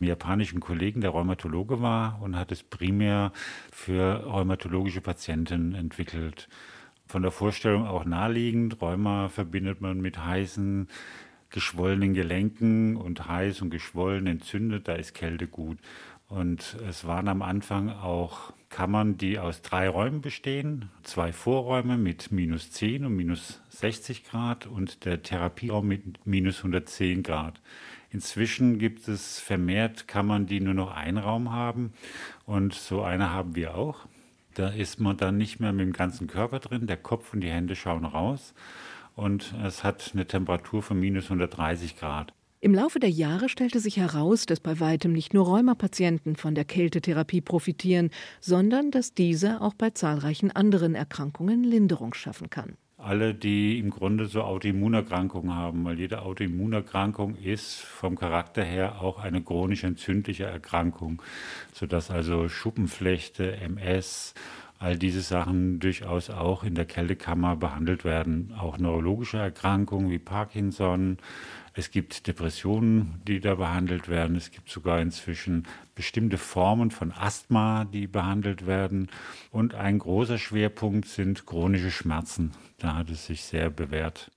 [0.00, 3.32] japanischen Kollegen, der Rheumatologe war und hat es primär
[3.72, 6.48] für rheumatologische Patienten entwickelt.
[7.06, 8.82] Von der Vorstellung auch naheliegend.
[8.82, 10.88] Rheuma verbindet man mit heißen,
[11.50, 14.88] geschwollenen Gelenken und heiß und geschwollen entzündet.
[14.88, 15.78] Da ist Kälte gut.
[16.28, 20.90] Und es waren am Anfang auch Kammern, die aus drei Räumen bestehen.
[21.02, 27.22] Zwei Vorräume mit minus 10 und minus 60 Grad und der Therapieraum mit minus 110
[27.22, 27.60] Grad.
[28.10, 31.94] Inzwischen gibt es vermehrt Kammern, die nur noch einen Raum haben.
[32.44, 34.06] Und so eine haben wir auch.
[34.54, 36.86] Da ist man dann nicht mehr mit dem ganzen Körper drin.
[36.86, 38.54] Der Kopf und die Hände schauen raus.
[39.16, 42.34] Und es hat eine Temperatur von minus 130 Grad.
[42.60, 46.64] Im Laufe der Jahre stellte sich heraus, dass bei weitem nicht nur Rheumapatienten von der
[46.64, 52.76] Kältetherapie profitieren, sondern dass diese auch bei zahlreichen anderen Erkrankungen Linderung schaffen kann.
[52.96, 59.20] Alle, die im Grunde so Autoimmunerkrankungen haben, weil jede Autoimmunerkrankung ist vom Charakter her auch
[59.20, 61.22] eine chronisch entzündliche Erkrankung,
[61.72, 64.34] sodass also Schuppenflechte, MS,
[64.78, 68.54] all diese Sachen durchaus auch in der Kältekammer behandelt werden.
[68.58, 71.18] Auch neurologische Erkrankungen wie Parkinson.
[71.74, 74.36] Es gibt Depressionen, die da behandelt werden.
[74.36, 75.64] Es gibt sogar inzwischen
[75.94, 79.08] bestimmte Formen von Asthma, die behandelt werden.
[79.50, 82.52] Und ein großer Schwerpunkt sind chronische Schmerzen.
[82.78, 84.30] Da hat es sich sehr bewährt.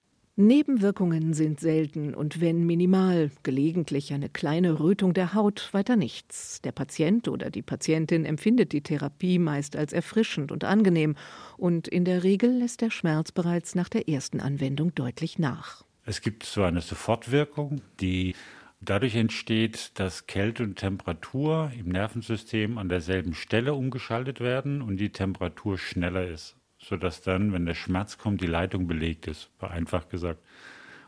[0.48, 6.62] Nebenwirkungen sind selten und wenn minimal, gelegentlich eine kleine Rötung der Haut, weiter nichts.
[6.62, 11.16] Der Patient oder die Patientin empfindet die Therapie meist als erfrischend und angenehm
[11.58, 15.84] und in der Regel lässt der Schmerz bereits nach der ersten Anwendung deutlich nach.
[16.06, 18.36] Es gibt so eine Sofortwirkung, die
[18.80, 25.12] dadurch entsteht, dass Kälte und Temperatur im Nervensystem an derselben Stelle umgeschaltet werden und die
[25.12, 30.42] Temperatur schneller ist sodass dann, wenn der Schmerz kommt, die Leitung belegt ist, vereinfacht gesagt.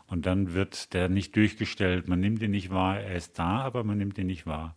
[0.07, 2.07] Und dann wird der nicht durchgestellt.
[2.07, 4.75] Man nimmt ihn nicht wahr, er ist da, aber man nimmt ihn nicht wahr.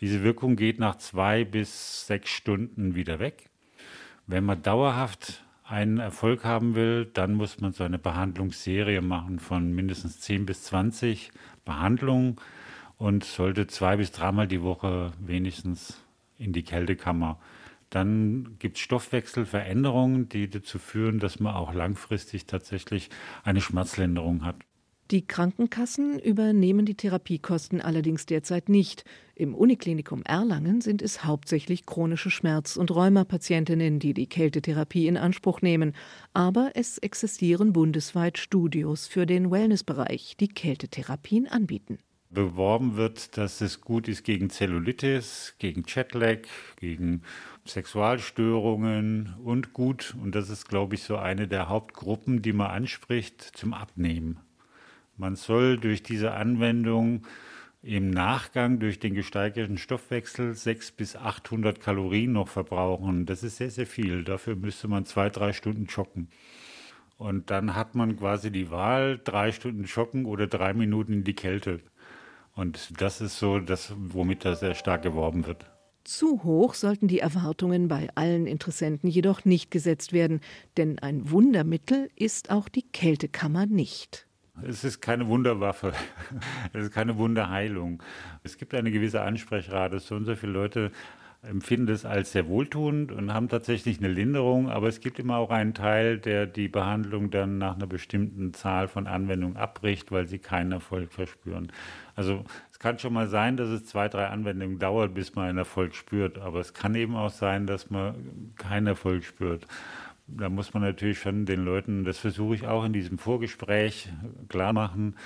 [0.00, 3.50] Diese Wirkung geht nach zwei bis sechs Stunden wieder weg.
[4.26, 9.72] Wenn man dauerhaft einen Erfolg haben will, dann muss man so eine Behandlungsserie machen von
[9.72, 11.30] mindestens 10 bis 20
[11.64, 12.36] Behandlungen
[12.98, 16.00] und sollte zwei bis dreimal die Woche wenigstens
[16.38, 17.38] in die Kältekammer.
[17.92, 23.10] Dann gibt es Stoffwechselveränderungen, die dazu führen, dass man auch langfristig tatsächlich
[23.44, 24.56] eine Schmerzlinderung hat.
[25.10, 29.04] Die Krankenkassen übernehmen die Therapiekosten allerdings derzeit nicht.
[29.34, 35.60] Im Uniklinikum Erlangen sind es hauptsächlich chronische Schmerz- und Rheumapatientinnen, die die Kältetherapie in Anspruch
[35.60, 35.92] nehmen.
[36.32, 41.98] Aber es existieren bundesweit Studios für den Wellnessbereich, die Kältetherapien anbieten
[42.32, 46.40] beworben wird, dass es gut ist gegen Zellulitis, gegen Jetlag,
[46.76, 47.22] gegen
[47.64, 53.40] Sexualstörungen und gut, und das ist, glaube ich, so eine der Hauptgruppen, die man anspricht,
[53.40, 54.40] zum Abnehmen.
[55.16, 57.26] Man soll durch diese Anwendung
[57.82, 63.26] im Nachgang durch den gesteigerten Stoffwechsel 600 bis 800 Kalorien noch verbrauchen.
[63.26, 64.22] Das ist sehr, sehr viel.
[64.24, 66.28] Dafür müsste man zwei, drei Stunden joggen.
[67.16, 71.34] Und dann hat man quasi die Wahl, drei Stunden joggen oder drei Minuten in die
[71.34, 71.80] Kälte.
[72.54, 75.66] Und das ist so das, womit da sehr stark geworben wird.
[76.04, 80.40] Zu hoch sollten die Erwartungen bei allen Interessenten jedoch nicht gesetzt werden,
[80.76, 84.26] denn ein Wundermittel ist auch die Kältekammer nicht.
[84.62, 85.92] Es ist keine Wunderwaffe,
[86.72, 88.02] es ist keine Wunderheilung.
[88.42, 90.00] Es gibt eine gewisse Ansprechrate.
[90.00, 90.90] So und so viele Leute
[91.42, 95.50] empfinden es als sehr wohltuend und haben tatsächlich eine Linderung, aber es gibt immer auch
[95.50, 100.38] einen Teil, der die Behandlung dann nach einer bestimmten Zahl von Anwendungen abbricht, weil sie
[100.38, 101.72] keinen Erfolg verspüren.
[102.14, 102.44] Also
[102.82, 106.38] kann schon mal sein, dass es zwei, drei Anwendungen dauert, bis man einen Erfolg spürt,
[106.38, 109.66] aber es kann eben auch sein, dass man keinen Erfolg spürt.
[110.26, 114.08] Da muss man natürlich schon den Leuten, das versuche ich auch in diesem Vorgespräch
[114.48, 115.16] klar machen,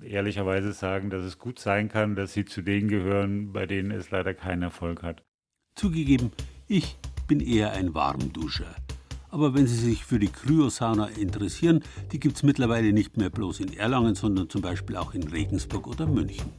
[0.00, 4.10] ehrlicherweise sagen, dass es gut sein kann, dass sie zu denen gehören, bei denen es
[4.10, 5.22] leider keinen Erfolg hat.
[5.74, 6.30] Zugegeben,
[6.68, 6.96] ich
[7.26, 8.74] bin eher ein Warmduscher.
[9.32, 13.60] Aber wenn Sie sich für die Kryosauna interessieren, die gibt es mittlerweile nicht mehr bloß
[13.60, 16.50] in Erlangen, sondern zum Beispiel auch in Regensburg oder München.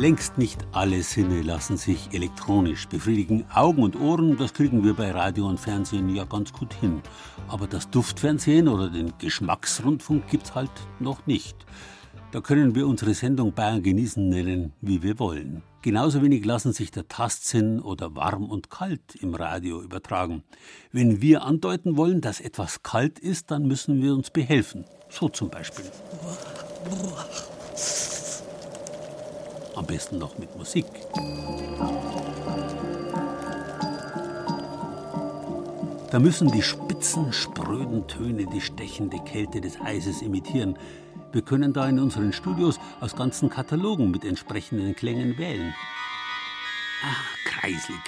[0.00, 3.44] Längst nicht alle Sinne lassen sich elektronisch befriedigen.
[3.52, 7.02] Augen und Ohren, das kriegen wir bei Radio und Fernsehen ja ganz gut hin.
[7.48, 10.70] Aber das Duftfernsehen oder den Geschmacksrundfunk gibt's halt
[11.00, 11.54] noch nicht.
[12.32, 15.62] Da können wir unsere Sendung Bayern genießen nennen, wie wir wollen.
[15.82, 20.44] Genauso wenig lassen sich der Tastsinn oder warm und kalt im Radio übertragen.
[20.92, 24.86] Wenn wir andeuten wollen, dass etwas kalt ist, dann müssen wir uns behelfen.
[25.10, 25.84] So zum Beispiel.
[29.76, 30.86] Am besten noch mit Musik.
[36.10, 40.76] Da müssen die spitzen, spröden Töne die stechende Kälte des Eises imitieren.
[41.32, 45.72] Wir können da in unseren Studios aus ganzen Katalogen mit entsprechenden Klängen wählen.
[47.04, 47.14] Ah,
[47.44, 48.00] kreislig.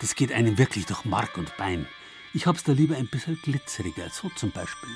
[0.00, 1.86] Das geht einem wirklich durch Mark und Bein.
[2.34, 4.90] Ich hab's da lieber ein bisschen glitzeriger, so zum Beispiel.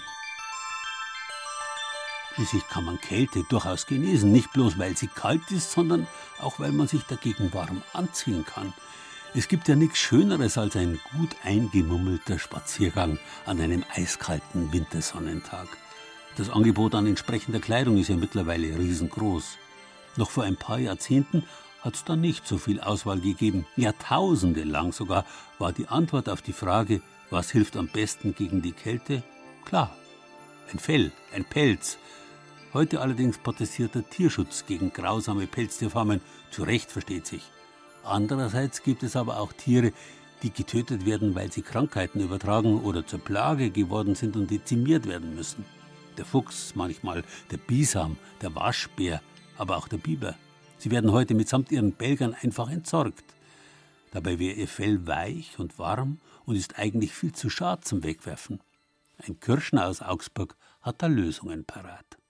[2.34, 6.06] Schließlich kann man Kälte durchaus genießen, nicht bloß weil sie kalt ist, sondern
[6.40, 8.72] auch weil man sich dagegen warm anziehen kann.
[9.34, 15.68] Es gibt ja nichts Schöneres als ein gut eingemummelter Spaziergang an einem eiskalten Wintersonnentag.
[16.36, 19.58] Das Angebot an entsprechender Kleidung ist ja mittlerweile riesengroß.
[20.16, 21.44] Noch vor ein paar Jahrzehnten
[21.82, 23.66] hat es da nicht so viel Auswahl gegeben.
[23.76, 25.26] Jahrtausende lang sogar
[25.58, 29.22] war die Antwort auf die Frage, was hilft am besten gegen die Kälte?
[29.64, 29.94] Klar,
[30.70, 31.98] ein Fell, ein Pelz,
[32.74, 36.22] Heute allerdings protestiert der Tierschutz gegen grausame Pelztierfarmen.
[36.50, 37.42] Zu Recht versteht sich.
[38.02, 39.92] Andererseits gibt es aber auch Tiere,
[40.42, 45.34] die getötet werden, weil sie Krankheiten übertragen oder zur Plage geworden sind und dezimiert werden
[45.34, 45.66] müssen.
[46.16, 49.20] Der Fuchs manchmal, der Bisam, der Waschbär,
[49.58, 50.34] aber auch der Biber.
[50.78, 53.34] Sie werden heute mitsamt ihren Belgern einfach entsorgt.
[54.12, 58.60] Dabei wäre ihr Fell weich und warm und ist eigentlich viel zu schad zum Wegwerfen.
[59.18, 62.21] Ein Kirschner aus Augsburg hat da Lösungen parat.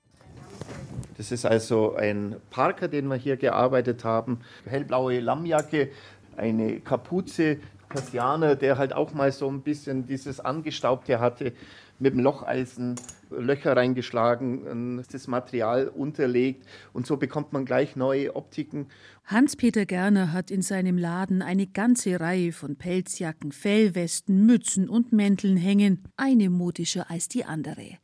[1.17, 4.41] Das ist also ein Parker, den wir hier gearbeitet haben.
[4.67, 5.91] Hellblaue Lammjacke,
[6.37, 11.53] eine Kapuze, Persianer, der halt auch mal so ein bisschen dieses Angestaubte hatte,
[11.99, 12.97] mit dem Locheisen
[13.39, 18.87] Löcher reingeschlagen, das Material unterlegt und so bekommt man gleich neue Optiken.
[19.25, 25.57] Hans-Peter Gerner hat in seinem Laden eine ganze Reihe von Pelzjacken, Fellwesten, Mützen und Mänteln
[25.57, 27.99] hängen, eine modischer als die andere.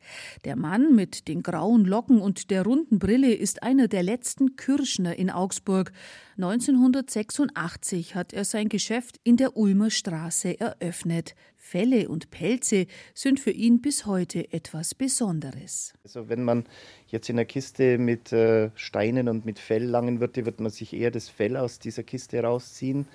[0.45, 5.17] Der Mann mit den grauen Locken und der runden Brille ist einer der letzten Kirschner
[5.17, 5.91] in Augsburg.
[6.37, 11.35] 1986 hat er sein Geschäft in der Ulmer Straße eröffnet.
[11.69, 15.93] Felle und Pelze sind für ihn bis heute etwas Besonderes.
[16.03, 16.65] Also wenn man
[17.07, 20.93] jetzt in der Kiste mit äh, Steinen und mit Fell langen würde, wird man sich
[20.93, 23.07] eher das Fell aus dieser Kiste rausziehen,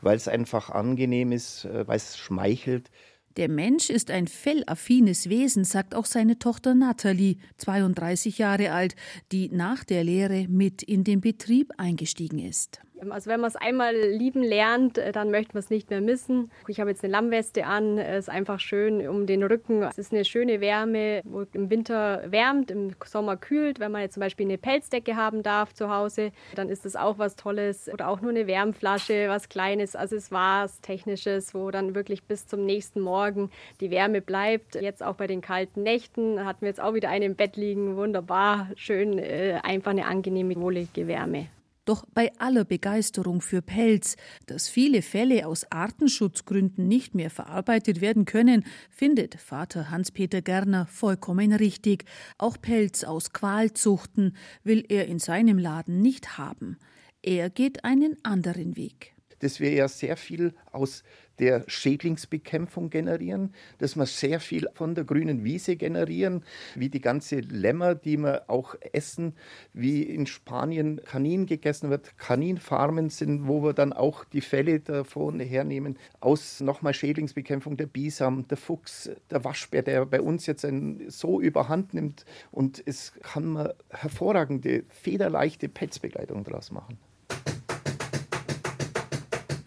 [0.00, 2.90] weil es einfach angenehm ist, äh, weil es schmeichelt.
[3.36, 8.96] Der Mensch ist ein fellaffines Wesen, sagt auch seine Tochter Nathalie, 32 Jahre alt,
[9.30, 12.80] die nach der Lehre mit in den Betrieb eingestiegen ist.
[13.10, 16.50] Also wenn man es einmal lieben lernt, äh, dann möchte man es nicht mehr missen.
[16.68, 19.82] Ich habe jetzt eine Lammweste an, es ist einfach schön um den Rücken.
[19.82, 23.80] Es ist eine schöne Wärme, wo im Winter wärmt, im Sommer kühlt.
[23.80, 27.18] Wenn man jetzt zum Beispiel eine Pelzdecke haben darf zu Hause, dann ist das auch
[27.18, 27.88] was Tolles.
[27.92, 33.00] Oder auch nur eine Wärmflasche, was Kleines, Accessoires, Technisches, wo dann wirklich bis zum nächsten
[33.00, 33.50] Morgen
[33.80, 34.74] die Wärme bleibt.
[34.76, 37.96] Jetzt auch bei den kalten Nächten hatten wir jetzt auch wieder einen im Bett liegen.
[37.96, 41.48] Wunderbar, schön, äh, einfach eine angenehme, wohlige Wärme.
[41.84, 44.16] Doch bei aller Begeisterung für Pelz,
[44.46, 51.52] dass viele Fälle aus Artenschutzgründen nicht mehr verarbeitet werden können, findet Vater Hans-Peter Gerner vollkommen
[51.52, 52.04] richtig.
[52.38, 56.78] Auch Pelz aus Qualzuchten will er in seinem Laden nicht haben.
[57.20, 59.14] Er geht einen anderen Weg.
[59.42, 61.04] Dass wir ja sehr viel aus
[61.38, 67.40] der Schädlingsbekämpfung generieren, dass wir sehr viel von der grünen Wiese generieren, wie die ganze
[67.40, 69.34] Lämmer, die wir auch essen,
[69.72, 75.40] wie in Spanien Kanin gegessen wird, Kaninfarmen sind, wo wir dann auch die Felle davon
[75.40, 80.66] hernehmen, aus nochmal Schädlingsbekämpfung der Bisam, der Fuchs, der Waschbär, der bei uns jetzt
[81.08, 82.24] so überhand nimmt.
[82.50, 86.98] Und es kann man hervorragende, federleichte Pelzbegleitung daraus machen.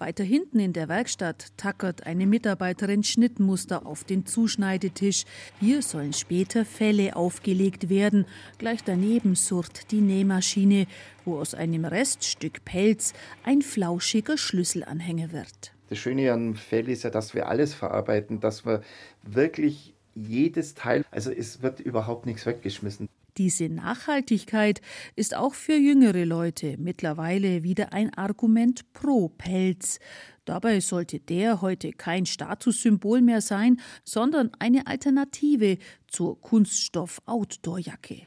[0.06, 5.24] Weiter hinten in der Werkstatt tackert eine Mitarbeiterin Schnittmuster auf den Zuschneidetisch.
[5.60, 8.28] Hier sollen später Felle aufgelegt werden.
[8.60, 10.86] Gleich daneben surrt die Nähmaschine,
[11.24, 13.14] wo aus einem Reststück Pelz
[13.46, 15.74] ein flauschiger Schlüsselanhänger wird.
[15.90, 18.82] Das Schöne an Fell ist ja, dass wir alles verarbeiten, dass wir
[19.24, 23.10] wirklich jedes Teil, also es wird überhaupt nichts weggeschmissen.
[23.38, 24.80] Diese Nachhaltigkeit
[25.18, 30.00] ist auch für jüngere Leute mittlerweile wieder ein Argument pro Pelz.
[30.46, 35.78] Dabei sollte der heute kein Statussymbol mehr sein, sondern eine Alternative
[36.08, 38.22] zur Kunststoff-Outdoor-Jacke.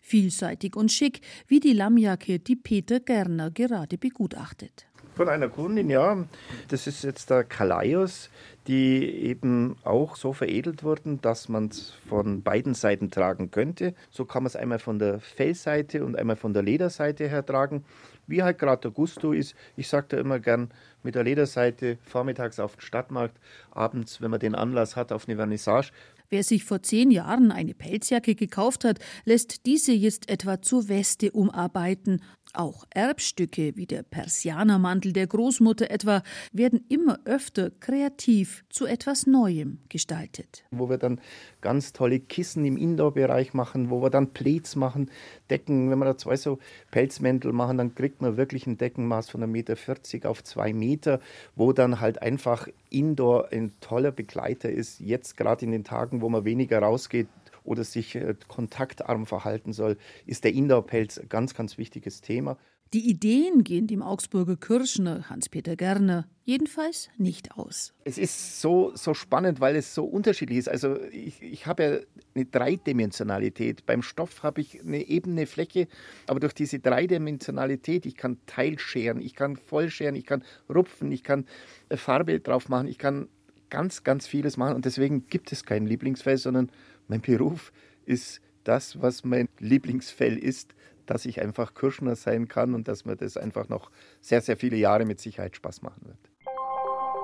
[0.00, 4.86] Vielseitig und schick wie die Lammjacke, die Peter Gerner gerade begutachtet.
[5.14, 6.24] Von einer Kundin, ja.
[6.68, 8.30] Das ist jetzt der Kalaios
[8.68, 13.94] die eben auch so veredelt wurden, dass man es von beiden Seiten tragen könnte.
[14.10, 17.84] So kann man es einmal von der Fellseite und einmal von der Lederseite her tragen.
[18.28, 19.56] Wie halt gerade der Gusto ist.
[19.76, 20.70] Ich sage da immer gern
[21.02, 23.36] mit der Lederseite vormittags auf den Stadtmarkt,
[23.72, 25.90] abends, wenn man den Anlass hat, auf eine Vernissage.
[26.30, 31.32] Wer sich vor zehn Jahren eine Pelzjacke gekauft hat, lässt diese jetzt etwa zur Weste
[31.32, 32.22] umarbeiten
[32.54, 36.22] auch Erbstücke wie der Persianermantel der Großmutter etwa
[36.52, 40.64] werden immer öfter kreativ zu etwas Neuem gestaltet.
[40.70, 41.20] Wo wir dann
[41.60, 45.10] ganz tolle Kissen im Indoor-Bereich machen, wo wir dann Plates machen,
[45.50, 45.90] Decken.
[45.90, 46.58] Wenn wir da zwei so
[46.90, 51.20] Pelzmäntel machen, dann kriegt man wirklich ein Deckenmaß von 1,40 Meter auf zwei Meter,
[51.56, 55.00] wo dann halt einfach Indoor ein toller Begleiter ist.
[55.00, 57.28] Jetzt gerade in den Tagen, wo man weniger rausgeht,
[57.64, 59.96] oder sich äh, kontaktarm verhalten soll,
[60.26, 62.58] ist der Indoor-Pelz ein ganz, ganz wichtiges Thema.
[62.92, 67.94] Die Ideen gehen dem Augsburger Kirschner Hans-Peter Gerner jedenfalls nicht aus.
[68.04, 70.68] Es ist so, so spannend, weil es so unterschiedlich ist.
[70.68, 71.98] Also ich, ich habe ja
[72.34, 73.86] eine Dreidimensionalität.
[73.86, 75.88] Beim Stoff habe ich eine ebene Fläche,
[76.26, 81.46] aber durch diese Dreidimensionalität, ich kann Teilscheren, ich kann vollscheren, ich kann rupfen, ich kann
[81.94, 83.28] Farbe drauf machen, ich kann
[83.70, 86.70] ganz, ganz vieles machen und deswegen gibt es kein Lieblingsfeld, sondern
[87.08, 87.72] mein Beruf
[88.04, 90.74] ist das, was mein Lieblingsfell ist,
[91.06, 93.90] dass ich einfach Kirschner sein kann und dass mir das einfach noch
[94.20, 96.18] sehr, sehr viele Jahre mit Sicherheit Spaß machen wird.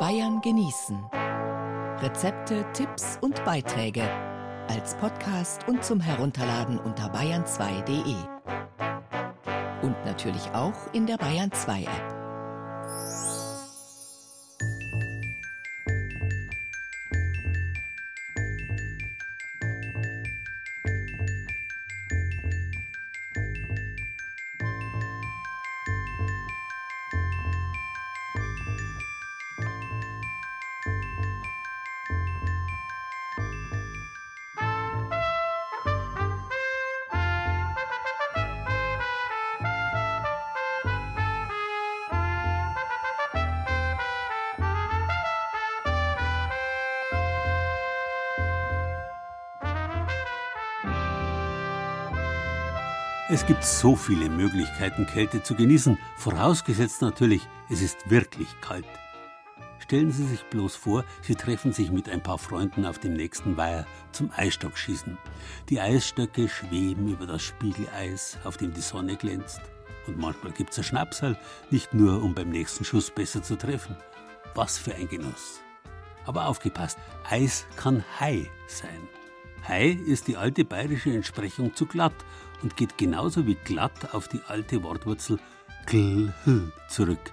[0.00, 0.98] Bayern genießen.
[2.00, 4.02] Rezepte, Tipps und Beiträge
[4.68, 8.14] als Podcast und zum Herunterladen unter bayern2.de.
[9.82, 12.17] Und natürlich auch in der Bayern 2 App.
[53.49, 58.84] Gibt so viele Möglichkeiten, Kälte zu genießen, vorausgesetzt natürlich, es ist wirklich kalt.
[59.78, 63.57] Stellen Sie sich bloß vor, Sie treffen sich mit ein paar Freunden auf dem nächsten
[63.57, 65.16] Weiher zum Eisstockschießen.
[65.70, 69.62] Die Eisstöcke schweben über das Spiegeleis, auf dem die Sonne glänzt.
[70.07, 71.38] Und manchmal gibt's ein Schnapsal,
[71.70, 73.96] nicht nur um beim nächsten Schuss besser zu treffen.
[74.55, 75.62] Was für ein Genuss.
[76.26, 76.99] Aber aufgepasst,
[77.30, 79.09] Eis kann Hai sein.
[79.66, 82.14] Hai ist die alte bayerische Entsprechung zu glatt
[82.62, 85.38] und geht genauso wie glatt auf die alte Wortwurzel
[85.86, 86.32] glh
[86.88, 87.32] zurück.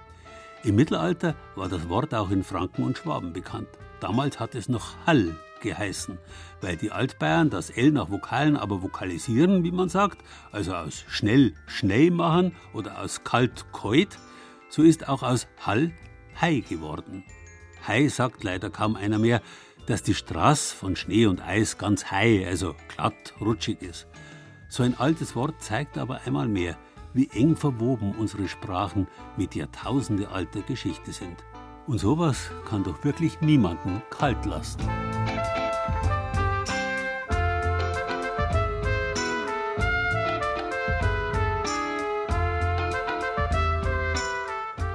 [0.64, 3.68] Im Mittelalter war das Wort auch in Franken und Schwaben bekannt.
[4.00, 6.18] Damals hat es noch Hall geheißen,
[6.60, 10.18] weil die Altbayern das L nach Vokalen aber vokalisieren, wie man sagt,
[10.52, 14.18] also aus schnell schnell machen oder aus kalt keut,
[14.68, 15.92] so ist auch aus Hall
[16.38, 17.24] Hei geworden.
[17.86, 19.40] Hei sagt leider kaum einer mehr,
[19.86, 24.06] dass die Straße von Schnee und Eis ganz hei, also glatt, rutschig ist.
[24.68, 26.76] So ein altes Wort zeigt aber einmal mehr,
[27.14, 29.06] wie eng verwoben unsere Sprachen
[29.36, 31.44] mit jahrtausendealter Geschichte sind.
[31.86, 34.80] Und sowas kann doch wirklich niemanden kalt lassen.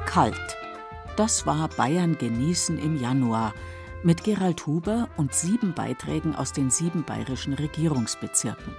[0.06, 0.58] Kalt.
[1.16, 3.54] Das war Bayern genießen im Januar
[4.04, 8.74] mit Gerald Huber und sieben Beiträgen aus den sieben bayerischen Regierungsbezirken.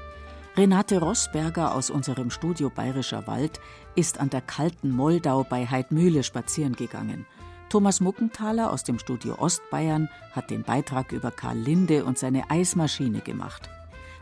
[0.55, 3.59] Renate Rossberger aus unserem Studio Bayerischer Wald
[3.95, 7.25] ist an der kalten Moldau bei Heidmühle spazieren gegangen.
[7.71, 13.21] Thomas Muckenthaler aus dem Studio Ostbayern hat den Beitrag über Karl Linde und seine Eismaschine
[13.21, 13.71] gemacht.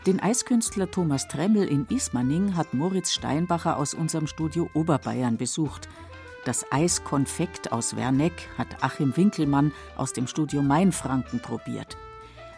[0.07, 5.89] Den Eiskünstler Thomas Tremmel in Ismaning hat Moritz Steinbacher aus unserem Studio Oberbayern besucht.
[6.45, 11.97] Das Eiskonfekt aus Werneck hat Achim Winkelmann aus dem Studio Mainfranken probiert.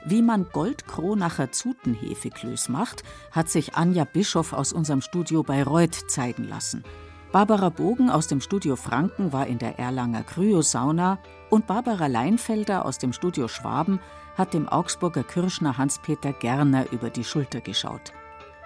[0.06, 6.84] Wie man Goldkronacher Zutenhefeklöß macht, hat sich Anja Bischoff aus unserem Studio Bayreuth zeigen lassen.
[7.32, 12.97] Barbara Bogen aus dem Studio Franken war in der Erlanger Kryosauna und Barbara Leinfelder aus
[12.97, 13.99] dem Studio Schwaben
[14.38, 18.14] hat dem Augsburger Kirschner Hans-Peter Gerner über die Schulter geschaut.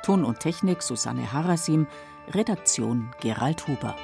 [0.03, 1.87] Ton und Technik Susanne Harasim,
[2.33, 3.95] Redaktion Gerald Huber.